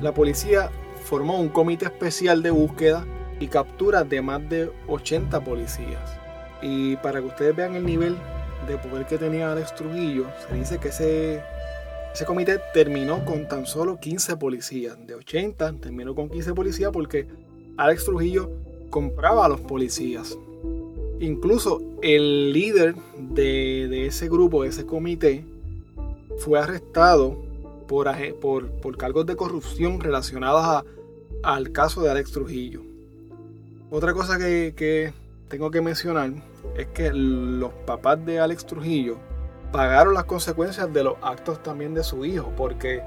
La 0.01 0.13
policía 0.13 0.69
formó 1.03 1.39
un 1.39 1.49
comité 1.49 1.85
especial 1.85 2.41
de 2.41 2.51
búsqueda 2.51 3.05
y 3.39 3.47
captura 3.47 4.03
de 4.03 4.21
más 4.21 4.47
de 4.49 4.71
80 4.87 5.43
policías. 5.43 6.19
Y 6.61 6.95
para 6.97 7.19
que 7.21 7.27
ustedes 7.27 7.55
vean 7.55 7.75
el 7.75 7.85
nivel 7.85 8.15
de 8.67 8.77
poder 8.77 9.05
que 9.05 9.17
tenía 9.17 9.51
Alex 9.51 9.75
Trujillo, 9.75 10.25
se 10.47 10.55
dice 10.55 10.79
que 10.79 10.87
ese, 10.87 11.43
ese 12.13 12.25
comité 12.25 12.59
terminó 12.73 13.23
con 13.25 13.47
tan 13.47 13.65
solo 13.65 13.99
15 13.99 14.37
policías. 14.37 14.97
De 15.05 15.15
80 15.15 15.73
terminó 15.73 16.15
con 16.15 16.29
15 16.29 16.53
policías 16.53 16.91
porque 16.91 17.27
Alex 17.77 18.05
Trujillo 18.05 18.49
compraba 18.89 19.45
a 19.45 19.49
los 19.49 19.61
policías. 19.61 20.37
Incluso 21.19 21.81
el 22.01 22.51
líder 22.51 22.95
de, 23.19 23.87
de 23.89 24.07
ese 24.07 24.27
grupo, 24.27 24.63
de 24.63 24.69
ese 24.69 24.85
comité, 24.85 25.45
fue 26.37 26.59
arrestado 26.59 27.44
por, 27.87 28.09
por, 28.39 28.69
por 28.81 28.97
cargos 28.97 29.25
de 29.25 29.35
corrupción 29.35 29.99
relacionados 29.99 30.63
a, 30.63 30.83
al 31.43 31.71
caso 31.71 32.01
de 32.01 32.11
Alex 32.11 32.31
Trujillo. 32.31 32.81
Otra 33.89 34.13
cosa 34.13 34.37
que, 34.37 34.73
que, 34.75 35.13
tengo 35.47 35.69
que 35.71 35.81
mencionar 35.81 36.31
es 36.75 36.87
que 36.87 37.11
los 37.13 37.71
papás 37.85 38.25
de 38.25 38.39
Alex 38.39 38.65
Trujillo 38.65 39.17
pagaron 39.71 40.13
las 40.13 40.25
consecuencias 40.25 40.91
de 40.91 41.03
los 41.03 41.15
actos 41.21 41.61
también 41.61 41.93
de 41.93 42.03
su 42.03 42.25
hijo, 42.25 42.51
porque, 42.57 43.03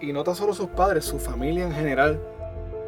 y 0.00 0.12
no 0.12 0.24
tan 0.24 0.34
solo 0.34 0.54
sus 0.54 0.68
padres, 0.68 1.04
su 1.04 1.18
familia 1.18 1.64
en 1.64 1.72
general, 1.72 2.20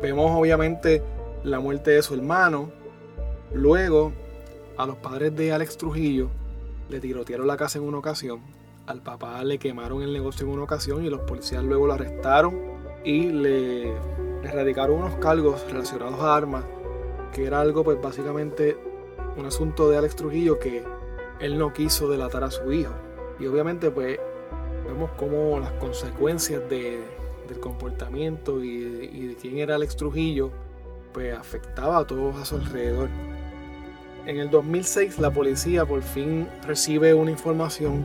vemos 0.02 0.30
obviamente 0.32 1.02
la 1.44 1.60
muerte 1.60 1.92
de 1.92 2.02
su 2.02 2.14
hermano, 2.14 2.70
luego 3.52 4.12
a 4.76 4.86
los 4.86 4.96
padres 4.96 5.34
de 5.36 5.52
Alex 5.52 5.76
Trujillo 5.76 6.28
le 6.88 7.00
tirotearon 7.00 7.46
la 7.46 7.56
casa 7.56 7.78
en 7.78 7.84
una 7.84 7.98
ocasión, 7.98 8.40
al 8.86 9.02
papá 9.02 9.42
le 9.44 9.58
quemaron 9.58 10.02
el 10.02 10.12
negocio 10.12 10.46
en 10.46 10.52
una 10.52 10.62
ocasión 10.62 11.04
y 11.04 11.10
los 11.10 11.20
policías 11.20 11.62
luego 11.64 11.86
lo 11.86 11.94
arrestaron 11.94 12.60
y 13.04 13.26
le, 13.26 13.92
le 14.42 14.52
radicaron 14.52 14.98
unos 14.98 15.16
cargos 15.16 15.64
relacionados 15.70 16.20
a 16.20 16.36
armas, 16.36 16.64
que 17.32 17.44
era 17.44 17.60
algo 17.60 17.84
pues 17.84 18.00
básicamente 18.00 18.78
un 19.36 19.46
asunto 19.46 19.90
de 19.90 19.98
Alex 19.98 20.16
Trujillo 20.16 20.58
que 20.58 20.84
él 21.40 21.58
no 21.58 21.72
quiso 21.72 22.08
delatar 22.08 22.44
a 22.44 22.50
su 22.50 22.72
hijo. 22.72 22.94
Y 23.38 23.46
obviamente 23.46 23.90
pues 23.90 24.18
vemos 24.86 25.10
como 25.18 25.58
las 25.58 25.72
consecuencias 25.72 26.68
de, 26.70 27.02
del 27.48 27.60
comportamiento 27.60 28.62
y 28.62 28.80
de, 28.80 29.04
y 29.04 29.26
de 29.28 29.34
quién 29.36 29.58
era 29.58 29.74
Alex 29.74 29.96
Trujillo 29.96 30.50
pues 31.12 31.36
afectaba 31.36 31.98
a 31.98 32.06
todos 32.06 32.36
a 32.36 32.44
su 32.44 32.56
alrededor. 32.56 33.08
En 34.26 34.38
el 34.38 34.50
2006 34.50 35.18
la 35.18 35.32
policía 35.32 35.84
por 35.84 36.02
fin 36.02 36.48
recibe 36.66 37.14
una 37.14 37.30
información 37.30 38.04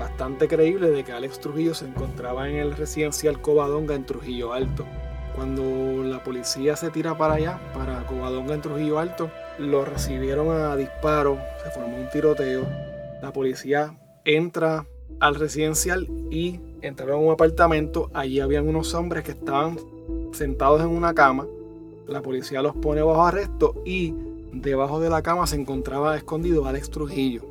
bastante 0.00 0.48
creíble 0.48 0.90
de 0.90 1.04
que 1.04 1.12
Alex 1.12 1.40
Trujillo 1.40 1.74
se 1.74 1.84
encontraba 1.84 2.48
en 2.48 2.56
el 2.56 2.74
residencial 2.74 3.42
Covadonga 3.42 3.94
en 3.94 4.06
Trujillo 4.06 4.54
Alto. 4.54 4.86
Cuando 5.36 6.02
la 6.02 6.24
policía 6.24 6.74
se 6.74 6.88
tira 6.88 7.18
para 7.18 7.34
allá, 7.34 7.60
para 7.74 8.06
Covadonga 8.06 8.54
en 8.54 8.62
Trujillo 8.62 8.98
Alto, 8.98 9.30
lo 9.58 9.84
recibieron 9.84 10.48
a 10.56 10.74
disparos, 10.74 11.38
se 11.62 11.70
formó 11.70 11.98
un 11.98 12.08
tiroteo. 12.08 12.66
La 13.20 13.30
policía 13.30 13.94
entra 14.24 14.86
al 15.20 15.34
residencial 15.34 16.08
y 16.30 16.60
entraron 16.80 17.16
a 17.16 17.18
un 17.26 17.32
apartamento. 17.32 18.10
Allí 18.14 18.40
habían 18.40 18.68
unos 18.68 18.94
hombres 18.94 19.22
que 19.22 19.32
estaban 19.32 19.78
sentados 20.32 20.80
en 20.80 20.88
una 20.88 21.12
cama. 21.12 21.46
La 22.08 22.22
policía 22.22 22.62
los 22.62 22.74
pone 22.74 23.02
bajo 23.02 23.26
arresto 23.26 23.74
y 23.84 24.14
debajo 24.50 24.98
de 24.98 25.10
la 25.10 25.20
cama 25.20 25.46
se 25.46 25.56
encontraba 25.56 26.16
escondido 26.16 26.64
Alex 26.64 26.88
Trujillo. 26.88 27.42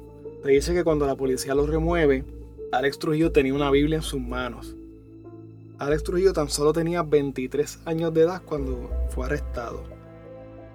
Se 0.41 0.49
dice 0.49 0.73
que 0.73 0.83
cuando 0.83 1.05
la 1.05 1.15
policía 1.15 1.53
lo 1.53 1.67
remueve, 1.67 2.23
Alex 2.71 2.99
Trujillo 2.99 3.31
tenía 3.31 3.55
una 3.55 3.71
Biblia 3.71 3.95
en 3.95 4.03
sus 4.03 4.21
manos. 4.21 4.75
Alex 5.79 6.03
Trujillo 6.03 6.33
tan 6.33 6.49
solo 6.49 6.71
tenía 6.71 7.01
23 7.01 7.79
años 7.85 8.13
de 8.13 8.21
edad 8.21 8.43
cuando 8.45 8.91
fue 9.09 9.25
arrestado. 9.25 9.83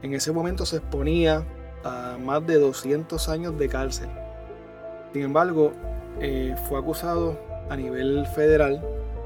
En 0.02 0.12
ese 0.12 0.32
momento 0.32 0.66
se 0.66 0.78
exponía 0.78 1.46
a 1.84 2.18
más 2.20 2.44
de 2.48 2.58
200 2.58 3.28
años 3.28 3.56
de 3.58 3.68
cárcel. 3.68 4.08
Sin 5.12 5.22
embargo, 5.22 5.72
eh, 6.20 6.56
fue 6.68 6.80
acusado 6.80 7.38
a 7.70 7.76
nivel 7.76 8.26
federal 8.26 8.82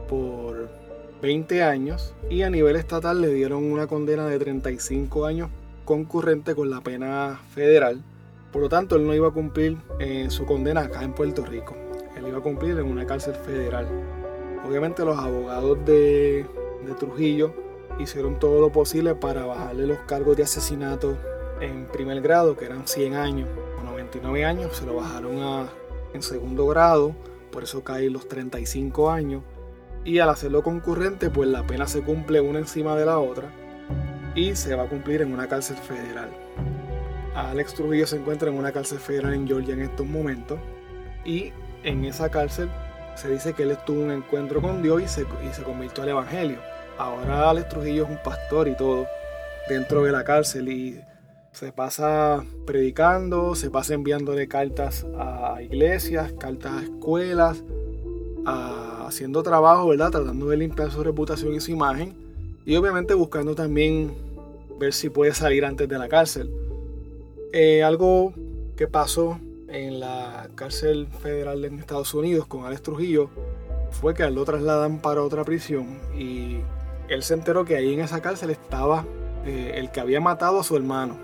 por 0.07 0.69
20 1.23 1.63
años 1.63 2.15
y 2.29 2.43
a 2.43 2.51
nivel 2.51 2.77
estatal 2.77 3.23
le 3.23 3.33
dieron 3.33 3.65
una 3.65 3.87
condena 3.87 4.27
de 4.27 4.39
35 4.39 5.25
años 5.25 5.49
concurrente 5.87 6.55
con 6.55 6.69
la 6.69 6.83
pena 6.83 7.41
federal. 7.55 8.03
Por 8.53 8.61
lo 8.61 8.69
tanto, 8.69 8.97
él 8.97 9.07
no 9.07 9.15
iba 9.15 9.29
a 9.29 9.33
cumplir 9.33 9.79
eh, 10.01 10.27
su 10.29 10.45
condena 10.45 10.83
acá 10.83 11.03
en 11.03 11.15
Puerto 11.15 11.47
Rico. 11.47 11.88
Él 12.19 12.29
iba 12.29 12.39
a 12.39 12.43
cumplir 12.43 12.79
en 12.79 12.87
una 12.87 13.07
cárcel 13.07 13.35
federal. 13.35 13.87
Obviamente 14.67 15.05
los 15.05 15.17
abogados 15.19 15.79
de, 15.85 16.45
de 16.85 16.95
Trujillo 16.99 17.55
hicieron 17.99 18.39
todo 18.39 18.61
lo 18.61 18.71
posible 18.71 19.15
para 19.15 19.47
bajarle 19.47 19.87
los 19.87 19.99
cargos 20.01 20.37
de 20.37 20.43
asesinato 20.43 21.17
en 21.61 21.87
primer 21.87 22.21
grado, 22.21 22.57
que 22.57 22.65
eran 22.65 22.87
100 22.87 23.15
años 23.15 23.49
o 23.81 23.85
99 23.85 24.45
años, 24.45 24.77
se 24.77 24.87
lo 24.87 24.97
bajaron 24.97 25.43
a, 25.43 25.69
en 26.13 26.23
segundo 26.23 26.67
grado, 26.67 27.15
por 27.51 27.63
eso 27.63 27.83
caen 27.83 28.13
los 28.13 28.29
35 28.29 29.11
años. 29.11 29.43
Y 30.05 30.21
al 30.21 30.29
hacerlo 30.29 30.63
concurrente, 30.63 31.31
pues 31.31 31.49
la 31.49 31.67
pena 31.67 31.87
se 31.87 32.03
cumple 32.03 32.41
una 32.41 32.61
encima 32.61 32.97
de 32.97 33.07
la 33.07 33.19
otra 33.19 33.51
y 34.35 34.55
se 34.55 34.75
va 34.75 34.85
a 34.85 34.89
cumplir 34.89 35.23
en 35.23 35.33
una 35.33 35.49
cárcel 35.49 35.77
federal. 35.77 36.31
Alex 37.35 37.75
Trujillo 37.75 38.07
se 38.07 38.17
encuentra 38.17 38.49
en 38.49 38.57
una 38.57 38.73
cárcel 38.73 38.99
federal 38.99 39.35
en 39.35 39.47
Georgia 39.47 39.75
en 39.75 39.83
estos 39.83 40.07
momentos 40.07 40.59
y 41.25 41.53
en 41.83 42.05
esa 42.05 42.29
cárcel 42.31 42.69
se 43.15 43.29
dice 43.31 43.53
que 43.53 43.65
él 43.65 43.77
tuvo 43.85 44.03
un 44.03 44.13
encuentro 44.13 44.61
con 44.63 44.83
Dios 44.83 45.03
y 45.03 45.09
se, 45.09 45.23
y 45.23 45.53
se 45.53 45.63
convirtió 45.63 46.03
al 46.05 46.11
Evangelio. 46.11 46.59
Ahora 46.97 47.51
Alex 47.51 47.69
Trujillo 47.69 48.05
es 48.05 48.11
un 48.11 48.23
pastor 48.23 48.69
y 48.69 48.77
todo 48.77 49.07
dentro 49.69 50.03
de 50.05 50.13
la 50.13 50.25
cárcel 50.25 50.69
y 50.69 51.01
se 51.53 51.73
pasa 51.73 52.45
predicando, 52.67 53.55
se 53.55 53.71
pasa 53.71 53.95
enviándole 53.95 54.47
cartas 54.47 55.05
a 55.19 55.61
iglesias, 55.61 56.33
cartas 56.39 56.73
a 56.73 56.83
escuelas, 56.83 57.65
haciendo 58.45 59.43
trabajo, 59.43 59.89
¿verdad? 59.89 60.11
Tratando 60.11 60.49
de 60.49 60.57
limpiar 60.57 60.91
su 60.91 61.03
reputación 61.03 61.55
y 61.55 61.61
su 61.61 61.71
imagen 61.71 62.15
y 62.65 62.77
obviamente 62.77 63.15
buscando 63.15 63.55
también 63.55 64.13
ver 64.79 64.93
si 64.93 65.11
puede 65.11 65.35
salir 65.35 65.65
antes 65.65 65.89
de 65.89 65.99
la 65.99 66.09
cárcel. 66.09 66.51
Eh, 67.53 67.83
algo 67.83 68.33
que 68.77 68.87
pasó 68.87 69.41
en 69.69 70.01
la 70.01 70.49
cárcel 70.55 71.07
federal 71.21 71.65
en 71.65 71.79
Estados 71.79 72.15
Unidos 72.15 72.47
con 72.47 72.65
Alex 72.65 72.83
Trujillo 72.83 73.31
fue 73.91 74.15
que 74.15 74.29
lo 74.31 74.45
trasladan 74.45 75.01
para 75.01 75.23
otra 75.23 75.45
prisión 75.45 75.99
y 76.17 76.59
él 77.09 77.23
se 77.23 77.35
enteró 77.35 77.65
que 77.65 77.77
ahí 77.77 77.95
en 77.95 78.01
esa 78.01 78.21
cárcel 78.21 78.51
estaba 78.51 79.05
eh, 79.45 79.73
el 79.77 79.91
que 79.91 80.01
había 80.01 80.21
matado 80.21 80.61
a 80.61 80.65
su 80.65 80.77
hermano. 80.77 81.17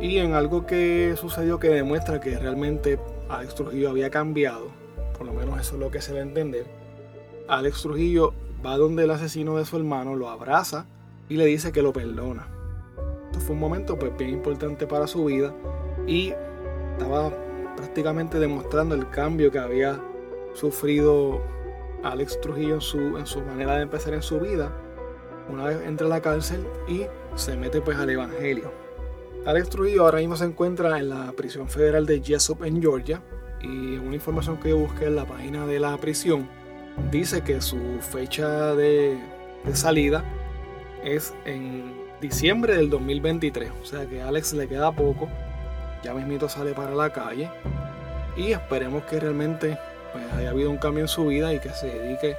Y 0.00 0.18
en 0.18 0.34
algo 0.34 0.66
que 0.66 1.14
sucedió 1.18 1.58
que 1.58 1.68
demuestra 1.68 2.20
que 2.20 2.38
realmente 2.38 2.98
Alex 3.28 3.54
Trujillo 3.54 3.90
había 3.90 4.10
cambiado, 4.10 4.68
por 5.16 5.26
lo 5.26 5.32
menos 5.32 5.58
eso 5.60 5.74
es 5.74 5.80
lo 5.80 5.90
que 5.90 6.02
se 6.02 6.12
va 6.12 6.18
a 6.18 6.22
entender, 6.22 6.66
Alex 7.48 7.82
Trujillo 7.82 8.34
va 8.64 8.76
donde 8.76 9.04
el 9.04 9.10
asesino 9.10 9.56
de 9.56 9.64
su 9.64 9.76
hermano, 9.76 10.14
lo 10.14 10.28
abraza 10.28 10.86
y 11.28 11.36
le 11.36 11.46
dice 11.46 11.72
que 11.72 11.82
lo 11.82 11.92
perdona. 11.92 12.46
Esto 13.26 13.40
fue 13.40 13.54
un 13.54 13.60
momento 13.60 13.98
pues 13.98 14.16
bien 14.16 14.30
importante 14.30 14.86
para 14.86 15.06
su 15.06 15.24
vida 15.24 15.54
y 16.06 16.34
estaba 16.92 17.30
prácticamente 17.76 18.38
demostrando 18.38 18.94
el 18.94 19.08
cambio 19.10 19.50
que 19.50 19.58
había 19.58 20.00
sufrido 20.54 21.42
Alex 22.02 22.40
Trujillo 22.40 22.74
en 22.74 22.80
su, 22.80 22.98
en 23.18 23.26
su 23.26 23.40
manera 23.42 23.76
de 23.76 23.82
empezar 23.82 24.14
en 24.14 24.22
su 24.22 24.40
vida 24.40 24.72
una 25.48 25.64
vez 25.64 25.80
entra 25.86 26.06
a 26.06 26.10
la 26.10 26.20
cárcel 26.20 26.66
y 26.88 27.06
se 27.36 27.56
mete 27.56 27.80
pues 27.80 27.96
al 27.98 28.10
evangelio. 28.10 28.72
Alex 29.44 29.70
Trujillo 29.70 30.02
ahora 30.02 30.18
mismo 30.18 30.36
se 30.36 30.44
encuentra 30.44 30.98
en 30.98 31.08
la 31.08 31.32
prisión 31.32 31.68
federal 31.68 32.04
de 32.04 32.20
Jessup 32.20 32.64
en 32.64 32.80
Georgia 32.80 33.22
y 33.60 33.96
una 33.96 34.14
información 34.14 34.58
que 34.58 34.70
yo 34.70 34.78
busqué 34.78 35.06
en 35.06 35.16
la 35.16 35.24
página 35.24 35.66
de 35.66 35.78
la 35.78 35.96
prisión 35.98 36.48
dice 37.10 37.42
que 37.42 37.60
su 37.60 37.78
fecha 38.00 38.74
de, 38.74 39.18
de 39.64 39.76
salida 39.76 40.24
es 41.04 41.32
en 41.44 41.94
diciembre 42.20 42.76
del 42.76 42.90
2023, 42.90 43.70
o 43.82 43.84
sea 43.84 44.06
que 44.06 44.22
a 44.22 44.28
Alex 44.28 44.54
le 44.54 44.66
queda 44.66 44.90
poco, 44.90 45.28
mismito 46.14 46.48
sale 46.48 46.72
para 46.72 46.94
la 46.94 47.12
calle 47.12 47.50
y 48.36 48.52
esperemos 48.52 49.04
que 49.04 49.18
realmente 49.18 49.78
pues, 50.12 50.24
haya 50.34 50.50
habido 50.50 50.70
un 50.70 50.76
cambio 50.76 51.02
en 51.02 51.08
su 51.08 51.26
vida 51.26 51.52
y 51.54 51.60
que 51.60 51.70
se 51.70 51.86
dedique 51.86 52.36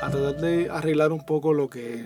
a 0.00 0.10
tratar 0.10 0.40
de 0.40 0.68
arreglar 0.70 1.12
un 1.12 1.24
poco 1.24 1.52
lo 1.52 1.70
que, 1.70 2.04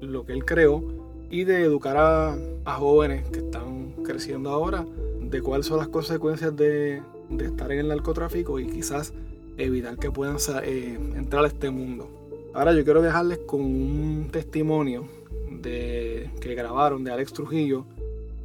lo 0.00 0.24
que 0.24 0.32
él 0.32 0.44
creó 0.44 0.82
y 1.30 1.44
de 1.44 1.62
educar 1.62 1.96
a, 1.96 2.36
jóvenes 2.76 3.28
que 3.30 3.38
están 3.38 3.92
creciendo 4.04 4.50
ahora 4.50 4.84
de 5.20 5.42
cuáles 5.42 5.66
son 5.66 5.78
las 5.78 5.88
consecuencias 5.88 6.56
de, 6.56 7.02
estar 7.40 7.70
en 7.72 7.80
el 7.80 7.88
narcotráfico 7.88 8.58
y 8.60 8.66
quizás 8.66 9.12
evitar 9.56 9.98
que 9.98 10.10
puedan 10.10 10.36
eh, 10.62 10.98
entrar 11.16 11.44
a 11.44 11.48
este 11.48 11.70
mundo. 11.70 12.08
Ahora 12.54 12.72
yo 12.72 12.84
quiero 12.84 13.02
dejarles 13.02 13.38
con 13.38 13.60
un 13.60 14.28
testimonio 14.30 15.08
de, 15.50 16.30
que 16.40 16.54
grabaron 16.54 17.04
de 17.04 17.12
Alex 17.12 17.32
Trujillo 17.32 17.84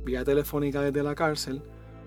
vía 0.04 0.24
telefónica 0.24 0.82
desde 0.82 1.04
la 1.04 1.16
cárcel, 1.16 1.62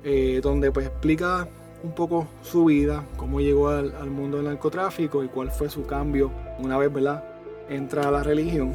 eh, 0.05 0.41
donde 0.43 0.71
pues 0.71 0.87
explica 0.87 1.49
un 1.83 1.95
poco 1.95 2.29
su 2.43 2.67
vida, 2.67 3.05
cómo 3.17 3.41
llegó 3.41 3.69
al, 3.69 4.11
mundo 4.11 4.39
del 4.39 4.47
narcotráfico 4.47 5.25
y 5.25 5.29
cuál 5.29 5.51
fue 5.51 5.69
su 5.69 5.87
cambio 5.87 6.31
una 6.59 6.79
vez, 6.79 6.93
¿verdad? 6.93 7.25
Entra 7.69 8.09
a 8.09 8.11
la 8.11 8.23
religión. 8.23 8.73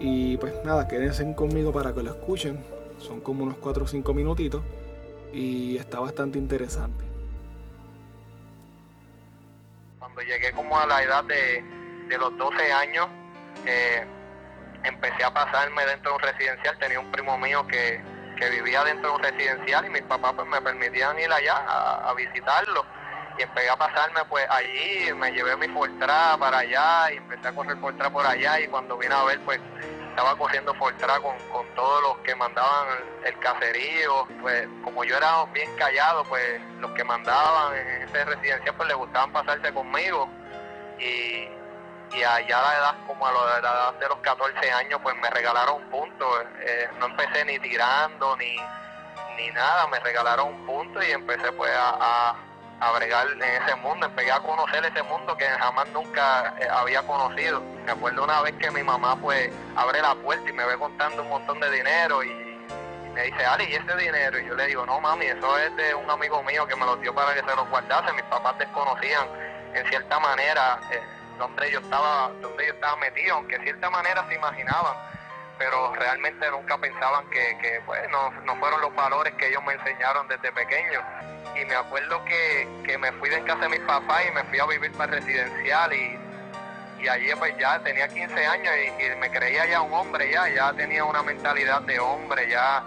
Y 0.00 0.36
pues 0.38 0.54
nada, 0.64 0.88
quédense 0.88 1.34
conmigo 1.34 1.72
para 1.72 1.92
que 1.92 2.02
lo 2.02 2.10
escuchen. 2.10 2.64
Son 2.98 3.20
como 3.20 3.44
unos 3.44 3.56
4 3.58 3.84
o 3.84 3.86
5 3.86 4.14
minutitos 4.14 4.62
y 5.32 5.76
está 5.76 6.00
bastante 6.00 6.38
interesante. 6.38 7.04
Cuando 9.98 10.20
llegué 10.22 10.52
como 10.52 10.78
a 10.78 10.86
la 10.86 11.02
edad 11.02 11.24
de, 11.24 11.62
de 12.08 12.18
los 12.18 12.36
12 12.36 12.72
años, 12.72 13.06
eh, 13.66 14.04
empecé 14.84 15.22
a 15.22 15.32
pasarme 15.32 15.84
dentro 15.86 16.10
de 16.10 16.16
un 16.16 16.22
residencial. 16.22 16.78
Tenía 16.78 17.00
un 17.00 17.10
primo 17.12 17.38
mío 17.38 17.66
que, 17.66 18.00
que 18.40 18.48
vivía 18.48 18.82
dentro 18.84 19.10
de 19.10 19.16
un 19.16 19.22
residencial 19.22 19.84
y 19.84 19.90
mis 19.90 20.02
papás 20.02 20.32
pues 20.34 20.48
me 20.48 20.60
permitían 20.62 21.18
ir 21.20 21.30
allá 21.30 21.56
a, 22.08 22.14
visitarlo. 22.14 22.84
Y 23.38 23.42
empecé 23.42 23.68
a 23.70 23.76
pasarme 23.76 24.24
pues 24.28 24.46
allí, 24.48 25.12
me 25.14 25.30
llevé 25.30 25.56
mi 25.56 25.68
Fortra 25.68 26.36
para 26.38 26.58
allá 26.58 27.12
y 27.12 27.18
empecé 27.18 27.48
a 27.48 27.52
correr 27.52 27.76
Fortra 27.76 28.10
por 28.10 28.26
allá 28.26 28.58
y 28.60 28.66
cuando 28.68 28.96
vine 28.96 29.14
a 29.14 29.24
ver 29.24 29.40
pues 29.40 29.60
estaba 30.08 30.36
corriendo 30.36 30.74
Fortra 30.74 31.20
con, 31.20 31.38
con 31.50 31.66
todos 31.74 32.02
los 32.02 32.18
que 32.18 32.34
mandaban 32.34 32.88
el, 33.24 33.38
caserío, 33.38 34.26
pues 34.40 34.66
como 34.82 35.04
yo 35.04 35.16
era 35.16 35.44
bien 35.52 35.70
callado 35.76 36.24
pues 36.24 36.60
los 36.80 36.90
que 36.92 37.04
mandaban 37.04 37.76
en 37.76 38.02
ese 38.02 38.24
residencial 38.24 38.74
pues 38.74 38.88
les 38.88 38.96
gustaban 38.96 39.32
pasarse 39.32 39.72
conmigo. 39.72 40.28
Y, 40.98 41.59
y 42.12 42.22
allá 42.22 42.58
a 42.58 42.62
la 42.62 42.78
edad, 42.78 42.94
como 43.06 43.26
a 43.26 43.32
la 43.32 43.58
edad 43.58 43.94
de 43.94 44.08
los 44.08 44.18
14 44.18 44.70
años, 44.72 45.00
pues 45.02 45.14
me 45.16 45.30
regalaron 45.30 45.82
un 45.82 45.90
punto. 45.90 46.26
Eh, 46.60 46.88
no 46.98 47.06
empecé 47.06 47.44
ni 47.44 47.58
tirando 47.58 48.36
ni, 48.36 48.56
ni 49.36 49.50
nada, 49.52 49.86
me 49.86 50.00
regalaron 50.00 50.48
un 50.48 50.66
punto 50.66 51.02
y 51.02 51.10
empecé 51.10 51.52
pues 51.52 51.70
a, 51.72 52.34
a, 52.80 52.92
bregar 52.92 53.26
en 53.28 53.42
ese 53.42 53.74
mundo, 53.76 54.06
empecé 54.06 54.32
a 54.32 54.40
conocer 54.40 54.84
ese 54.84 55.02
mundo 55.02 55.36
que 55.36 55.46
jamás 55.46 55.88
nunca 55.90 56.54
eh, 56.58 56.66
había 56.70 57.02
conocido. 57.02 57.60
Me 57.84 57.92
acuerdo 57.92 58.24
una 58.24 58.40
vez 58.42 58.54
que 58.54 58.70
mi 58.70 58.82
mamá 58.82 59.16
pues 59.16 59.50
abre 59.76 60.00
la 60.02 60.14
puerta 60.14 60.48
y 60.48 60.52
me 60.52 60.64
ve 60.64 60.76
contando 60.78 61.22
un 61.22 61.28
montón 61.28 61.60
de 61.60 61.70
dinero 61.70 62.24
y, 62.24 62.50
me 63.14 63.24
dice, 63.24 63.44
Ali, 63.44 63.64
¿y 63.64 63.74
ese 63.74 63.96
dinero? 63.96 64.38
Y 64.38 64.46
yo 64.46 64.54
le 64.54 64.66
digo, 64.66 64.86
no 64.86 65.00
mami, 65.00 65.26
eso 65.26 65.58
es 65.58 65.74
de 65.76 65.94
un 65.94 66.08
amigo 66.08 66.42
mío 66.44 66.64
que 66.66 66.76
me 66.76 66.86
lo 66.86 66.96
dio 66.96 67.12
para 67.12 67.34
que 67.34 67.40
se 67.40 67.56
lo 67.56 67.66
guardase. 67.66 68.12
Mis 68.12 68.22
papás 68.24 68.56
desconocían 68.56 69.26
en 69.74 69.86
cierta 69.88 70.20
manera. 70.20 70.78
Eh, 70.92 71.02
donde 71.40 71.70
yo 71.72 71.80
estaba, 71.80 72.30
donde 72.40 72.66
yo 72.66 72.72
estaba 72.74 72.96
metido, 72.96 73.34
aunque 73.34 73.58
de 73.58 73.64
cierta 73.64 73.90
manera 73.90 74.24
se 74.28 74.34
imaginaban, 74.34 74.94
pero 75.58 75.92
realmente 75.94 76.48
nunca 76.50 76.78
pensaban 76.78 77.28
que, 77.30 77.82
pues, 77.84 78.00
no, 78.10 78.56
fueron 78.56 78.80
los 78.80 78.94
valores 78.94 79.34
que 79.34 79.48
ellos 79.48 79.62
me 79.66 79.72
enseñaron 79.72 80.28
desde 80.28 80.52
pequeño. 80.52 81.00
Y 81.56 81.64
me 81.64 81.74
acuerdo 81.74 82.24
que, 82.24 82.68
que 82.84 82.96
me 82.98 83.10
fui 83.12 83.28
de 83.30 83.42
casa 83.42 83.62
de 83.62 83.70
mis 83.70 83.80
papás 83.80 84.22
y 84.28 84.30
me 84.32 84.44
fui 84.44 84.60
a 84.60 84.66
vivir 84.66 84.92
para 84.92 85.12
residencial 85.12 85.92
y, 85.92 86.18
y 87.02 87.08
allí 87.08 87.30
pues 87.38 87.56
ya 87.58 87.78
tenía 87.80 88.06
15 88.08 88.46
años 88.46 88.74
y, 88.98 89.16
me 89.16 89.30
creía 89.30 89.66
ya 89.66 89.80
un 89.80 89.92
hombre 89.92 90.30
ya, 90.30 90.48
ya 90.48 90.72
tenía 90.74 91.04
una 91.04 91.22
mentalidad 91.22 91.82
de 91.82 91.98
hombre, 91.98 92.48
ya, 92.48 92.86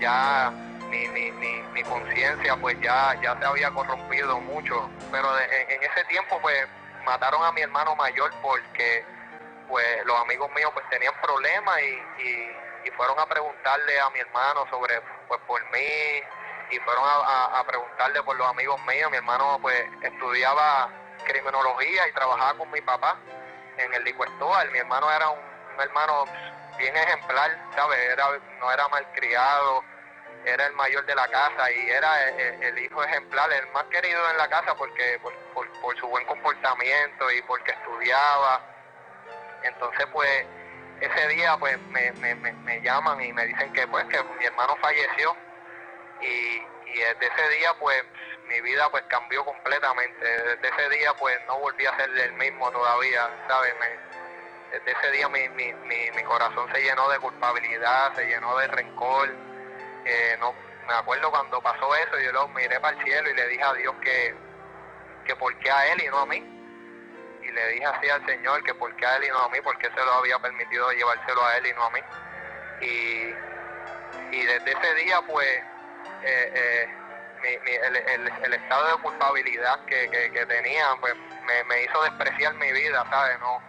ya 0.00 0.52
mi, 0.88 1.06
mi, 1.08 1.30
mi, 1.30 1.82
conciencia 1.82 2.56
pues 2.56 2.80
ya, 2.80 3.14
ya 3.20 3.38
se 3.38 3.44
había 3.44 3.70
corrompido 3.70 4.40
mucho, 4.40 4.88
pero 5.10 5.28
en, 5.38 5.82
ese 5.82 6.04
tiempo 6.08 6.38
pues 6.40 6.66
mataron 7.04 7.44
a 7.44 7.52
mi 7.52 7.62
hermano 7.62 7.94
mayor 7.96 8.32
porque 8.42 9.04
pues 9.68 10.04
los 10.04 10.18
amigos 10.20 10.50
míos 10.54 10.70
pues 10.72 10.88
tenían 10.90 11.14
problemas 11.20 11.80
y, 11.80 11.98
fueron 12.96 13.20
a 13.20 13.26
preguntarle 13.26 14.00
a 14.00 14.08
mi 14.10 14.18
hermano 14.18 14.64
sobre 14.70 15.00
pues 15.28 15.38
por 15.46 15.62
mí 15.70 16.22
y 16.70 16.78
fueron 16.78 17.04
a, 17.06 17.62
preguntarle 17.66 18.22
por 18.22 18.34
los 18.34 18.48
amigos 18.48 18.80
míos. 18.86 19.10
Mi 19.10 19.18
hermano 19.18 19.58
pues 19.60 19.86
estudiaba 20.00 20.88
criminología 21.26 22.08
y 22.08 22.12
trabajaba 22.12 22.54
con 22.54 22.70
mi 22.70 22.80
papá 22.80 23.18
en 23.76 23.92
el 23.92 24.04
licuestual. 24.04 24.70
Mi 24.70 24.78
hermano 24.78 25.12
era 25.12 25.28
un, 25.28 25.38
hermano 25.78 26.24
bien 26.78 26.96
ejemplar, 26.96 27.58
¿sabes? 27.76 27.98
Era, 28.10 28.26
no 28.58 28.72
era 28.72 28.88
malcriado 28.88 29.84
era 30.44 30.66
el 30.66 30.72
mayor 30.74 31.04
de 31.06 31.14
la 31.14 31.28
casa 31.28 31.70
y 31.72 31.90
era 31.90 32.28
el, 32.28 32.78
hijo 32.78 33.02
ejemplar, 33.02 33.52
el 33.52 33.66
más 33.72 33.84
querido 33.84 34.30
en 34.30 34.36
la 34.38 34.48
casa 34.48 34.74
porque 34.74 35.20
por, 35.22 35.98
su 35.98 36.08
buen 36.08 36.24
comportamiento 36.26 37.30
y 37.30 37.42
porque 37.42 37.72
estudiaba. 37.72 38.62
Entonces 39.62 40.06
pues 40.12 40.46
ese 41.00 41.28
día 41.28 41.56
pues 41.58 41.78
me, 41.88 42.12
me, 42.12 42.80
llaman 42.82 43.20
y 43.20 43.32
me 43.32 43.46
dicen 43.46 43.72
que 43.72 43.86
pues 43.88 44.04
que 44.06 44.22
mi 44.38 44.44
hermano 44.44 44.76
falleció 44.80 45.36
y, 46.20 46.62
desde 46.86 47.26
ese 47.26 47.48
día 47.58 47.74
pues 47.78 48.02
mi 48.48 48.60
vida 48.62 48.90
pues 48.90 49.04
cambió 49.08 49.44
completamente. 49.44 50.24
Desde 50.24 50.68
ese 50.68 50.88
día 50.90 51.14
pues 51.14 51.38
no 51.46 51.58
volví 51.58 51.84
a 51.86 51.96
ser 51.96 52.10
el 52.18 52.32
mismo 52.34 52.70
todavía, 52.70 53.28
¿sabes? 53.48 53.74
desde 54.70 54.92
ese 54.92 55.10
día 55.12 55.28
mi, 55.28 55.48
mi, 55.50 55.72
mi, 55.72 56.10
mi 56.10 56.22
corazón 56.24 56.70
se 56.72 56.82
llenó 56.82 57.08
de 57.08 57.18
culpabilidad, 57.18 58.14
se 58.14 58.26
llenó 58.26 58.56
de 58.58 58.66
rencor 58.68 59.47
no 60.38 60.68
me 60.88 60.94
acuerdo 60.94 61.30
cuando 61.30 61.60
pasó 61.60 61.94
eso, 61.94 62.18
yo 62.18 62.32
lo 62.32 62.48
miré 62.48 62.80
para 62.80 62.96
el 62.96 63.04
cielo 63.04 63.30
y 63.30 63.34
le 63.34 63.46
dije 63.48 63.62
a 63.62 63.74
Dios 63.74 63.94
que, 64.00 64.34
que 65.26 65.36
por 65.36 65.54
qué 65.58 65.70
a 65.70 65.92
él 65.92 66.02
y 66.02 66.08
no 66.08 66.20
a 66.20 66.26
mí. 66.26 66.38
Y 67.42 67.50
le 67.50 67.68
dije 67.68 67.84
así 67.84 68.08
al 68.08 68.24
Señor 68.24 68.64
que 68.64 68.74
por 68.74 68.96
qué 68.96 69.04
a 69.04 69.16
él 69.16 69.24
y 69.24 69.28
no 69.28 69.38
a 69.38 69.48
mí, 69.50 69.60
porque 69.62 69.90
se 69.90 69.96
lo 69.96 70.12
había 70.14 70.38
permitido 70.38 70.90
llevárselo 70.92 71.44
a 71.44 71.56
él 71.58 71.66
y 71.66 71.72
no 71.74 71.84
a 71.84 71.90
mí. 71.90 72.00
Y, 72.80 74.44
desde 74.46 74.70
ese 74.72 74.94
día, 74.94 75.20
pues, 75.26 75.46
eh, 76.22 76.88
eh, 77.42 77.80
el, 78.44 78.54
estado 78.54 78.96
de 78.96 79.02
culpabilidad 79.02 79.84
que, 79.84 80.46
tenía, 80.48 80.86
pues, 81.00 81.14
me, 81.66 81.82
hizo 81.82 82.02
despreciar 82.02 82.54
mi 82.54 82.72
vida, 82.72 83.04
¿sabes? 83.10 83.38
No, 83.40 83.62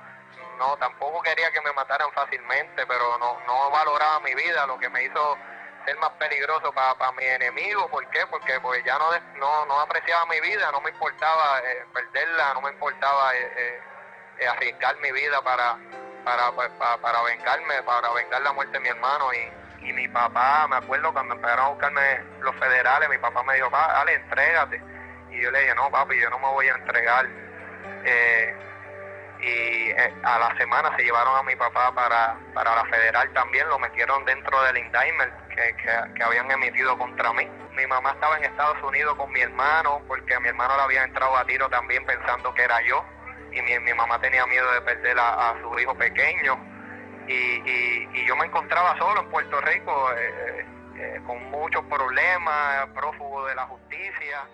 no, 0.58 0.78
tampoco 0.78 1.22
quería 1.22 1.52
que 1.52 1.62
me 1.62 1.74
mataran 1.74 2.12
fácilmente, 2.14 2.86
pero 2.88 3.18
no, 3.18 3.40
no 3.46 3.72
valoraba 3.72 4.22
mi 4.22 4.34
vida, 4.36 4.66
lo 4.68 4.78
que 4.80 4.90
me 4.90 5.04
hizo 5.04 5.38
ser 5.86 5.98
más 5.98 6.12
peligroso 6.12 6.72
para 6.74 7.12
mi 7.14 7.26
enemigo. 7.26 7.88
¿Por 7.90 8.08
qué? 8.10 8.26
Porque 8.30 8.60
pues 8.62 8.84
ya 8.84 8.98
no, 8.98 9.12
no, 9.38 9.66
no 9.66 9.80
apreciaba 9.82 10.26
mi 10.26 10.40
vida, 10.42 10.72
no 10.72 10.82
me 10.82 10.90
importaba 10.90 11.60
eh, 11.60 11.86
perderla, 11.94 12.54
no 12.54 12.62
me 12.62 12.72
importaba 12.72 13.36
eh, 13.36 13.82
eh, 14.40 14.48
arriesgar 14.48 14.98
mi 14.98 15.12
vida 15.12 15.42
para, 15.42 15.78
para, 16.24 16.52
pues, 16.52 16.70
para, 17.02 17.22
vengarme, 17.24 17.82
para 17.84 18.12
vengar 18.14 18.42
la 18.42 18.54
muerte 18.54 18.74
de 18.74 18.80
mi 18.80 18.90
hermano. 18.90 19.34
Y, 19.34 19.88
y 19.88 19.94
mi 19.94 20.08
papá, 20.08 20.68
me 20.68 20.78
acuerdo 20.78 21.14
cuando 21.14 21.36
empezaron 21.36 21.66
a 21.66 21.70
buscarme 21.70 22.20
los 22.42 22.56
federales, 22.58 23.10
mi 23.10 23.18
papá 23.18 23.44
me 23.44 23.56
dijo, 23.56 23.70
dale, 23.70 24.14
entrégate. 24.14 24.82
Y 25.32 25.42
yo 25.42 25.52
le 25.52 25.62
dije, 25.62 25.76
no, 25.76 25.90
papi, 25.90 26.20
yo 26.20 26.30
no 26.30 26.40
me 26.40 26.48
voy 26.48 26.68
a 26.68 26.76
entregar. 26.76 27.26
y 29.42 29.92
a 30.24 30.40
la 30.40 30.54
semana 30.58 30.94
se 30.98 31.04
llevaron 31.04 31.38
a 31.38 31.44
mi 31.44 31.56
papá 31.56 31.94
para, 31.94 32.36
para 32.54 32.76
la 32.76 32.86
federal 32.86 33.32
también, 33.34 33.70
lo 33.70 33.80
metieron 33.80 34.26
dentro 34.26 34.62
del 34.64 34.78
indictment 34.78 35.49
que, 35.76 36.24
habían 36.24 36.50
emitido 36.52 36.98
contra 36.98 37.34
mí. 37.34 37.48
Mi 37.76 37.86
mamá 37.88 38.12
estaba 38.12 38.38
en 38.38 38.46
Estados 38.46 38.82
Unidos 38.84 39.16
con 39.16 39.32
mi 39.32 39.42
hermano 39.42 40.02
porque 40.08 40.34
a 40.34 40.40
mi 40.40 40.50
hermano 40.50 40.76
le 40.78 40.84
había 40.84 41.04
entrado 41.04 41.36
a 41.38 41.46
tiro 41.46 41.70
también 41.70 42.06
pensando 42.06 42.54
que 42.54 42.64
era 42.64 42.82
yo 42.82 43.04
y 43.52 43.62
mi, 43.62 43.80
mi 43.80 43.94
mamá 43.94 44.20
tenía 44.20 44.46
miedo 44.46 44.72
de 44.74 44.82
perder 44.82 45.18
a, 45.20 45.56
su 45.62 45.80
hijo 45.80 45.96
pequeño 45.96 46.58
y, 47.28 47.34
y, 47.34 48.26
yo 48.26 48.36
me 48.36 48.46
encontraba 48.46 48.98
solo 48.98 49.22
en 49.22 49.30
Puerto 49.30 49.62
Rico 49.62 50.12
eh, 50.14 50.18
eh, 50.18 50.66
eh, 50.98 51.22
con 51.26 51.44
muchos 51.52 51.84
problemas, 51.86 52.88
prófugo 52.94 53.46
de 53.46 53.56
la 53.56 53.66
justicia. 53.66 54.48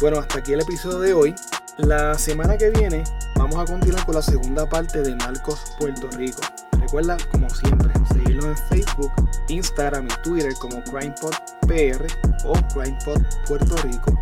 Bueno, 0.00 0.20
hasta 0.20 0.38
aquí 0.38 0.52
el 0.52 0.60
episodio 0.60 1.00
de 1.00 1.12
hoy. 1.12 1.34
La 1.76 2.14
semana 2.14 2.56
que 2.56 2.70
viene 2.70 3.02
vamos 3.34 3.56
a 3.56 3.64
continuar 3.64 4.06
con 4.06 4.14
la 4.14 4.22
segunda 4.22 4.68
parte 4.68 5.02
de 5.02 5.16
Narcos 5.16 5.74
Puerto 5.76 6.08
Rico. 6.12 6.40
Recuerda, 6.80 7.16
como 7.32 7.50
siempre, 7.50 7.90
seguirnos 8.12 8.44
en 8.44 8.56
Facebook, 8.68 9.12
Instagram 9.48 10.06
y 10.06 10.22
Twitter 10.22 10.54
como 10.60 10.84
CrimePodPR 10.84 12.06
o 12.44 12.52
CrimePod 12.72 13.22
Puerto 13.48 13.76
Rico, 13.82 14.16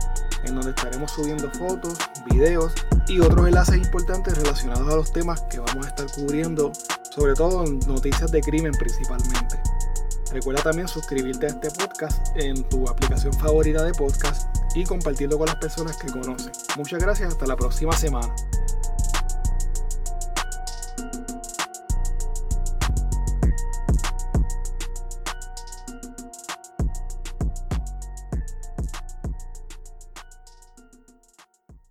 en 0.44 0.54
donde 0.54 0.70
estaremos 0.70 1.10
subiendo 1.10 1.50
fotos, 1.50 1.98
videos 2.30 2.72
y 3.06 3.20
otros 3.20 3.46
enlaces 3.46 3.76
importantes 3.76 4.34
relacionados 4.38 4.90
a 4.90 4.96
los 4.96 5.12
temas 5.12 5.42
que 5.42 5.58
vamos 5.58 5.84
a 5.84 5.88
estar 5.90 6.06
cubriendo 6.12 6.72
sobre 7.10 7.34
todo 7.34 7.66
en 7.66 7.80
noticias 7.80 8.32
de 8.32 8.40
crimen 8.40 8.72
principalmente. 8.72 9.60
Recuerda 10.32 10.62
también 10.62 10.88
suscribirte 10.88 11.46
a 11.46 11.48
este 11.50 11.70
podcast 11.70 12.34
en 12.36 12.66
tu 12.70 12.88
aplicación 12.88 13.34
favorita 13.34 13.82
de 13.84 13.92
podcast 13.92 14.55
y 14.76 14.84
compartirlo 14.84 15.38
con 15.38 15.46
las 15.46 15.56
personas 15.56 15.96
que 15.96 16.08
conoces. 16.08 16.66
Muchas 16.76 17.02
gracias, 17.02 17.30
hasta 17.30 17.46
la 17.46 17.56
próxima 17.56 17.92
semana. 17.92 18.34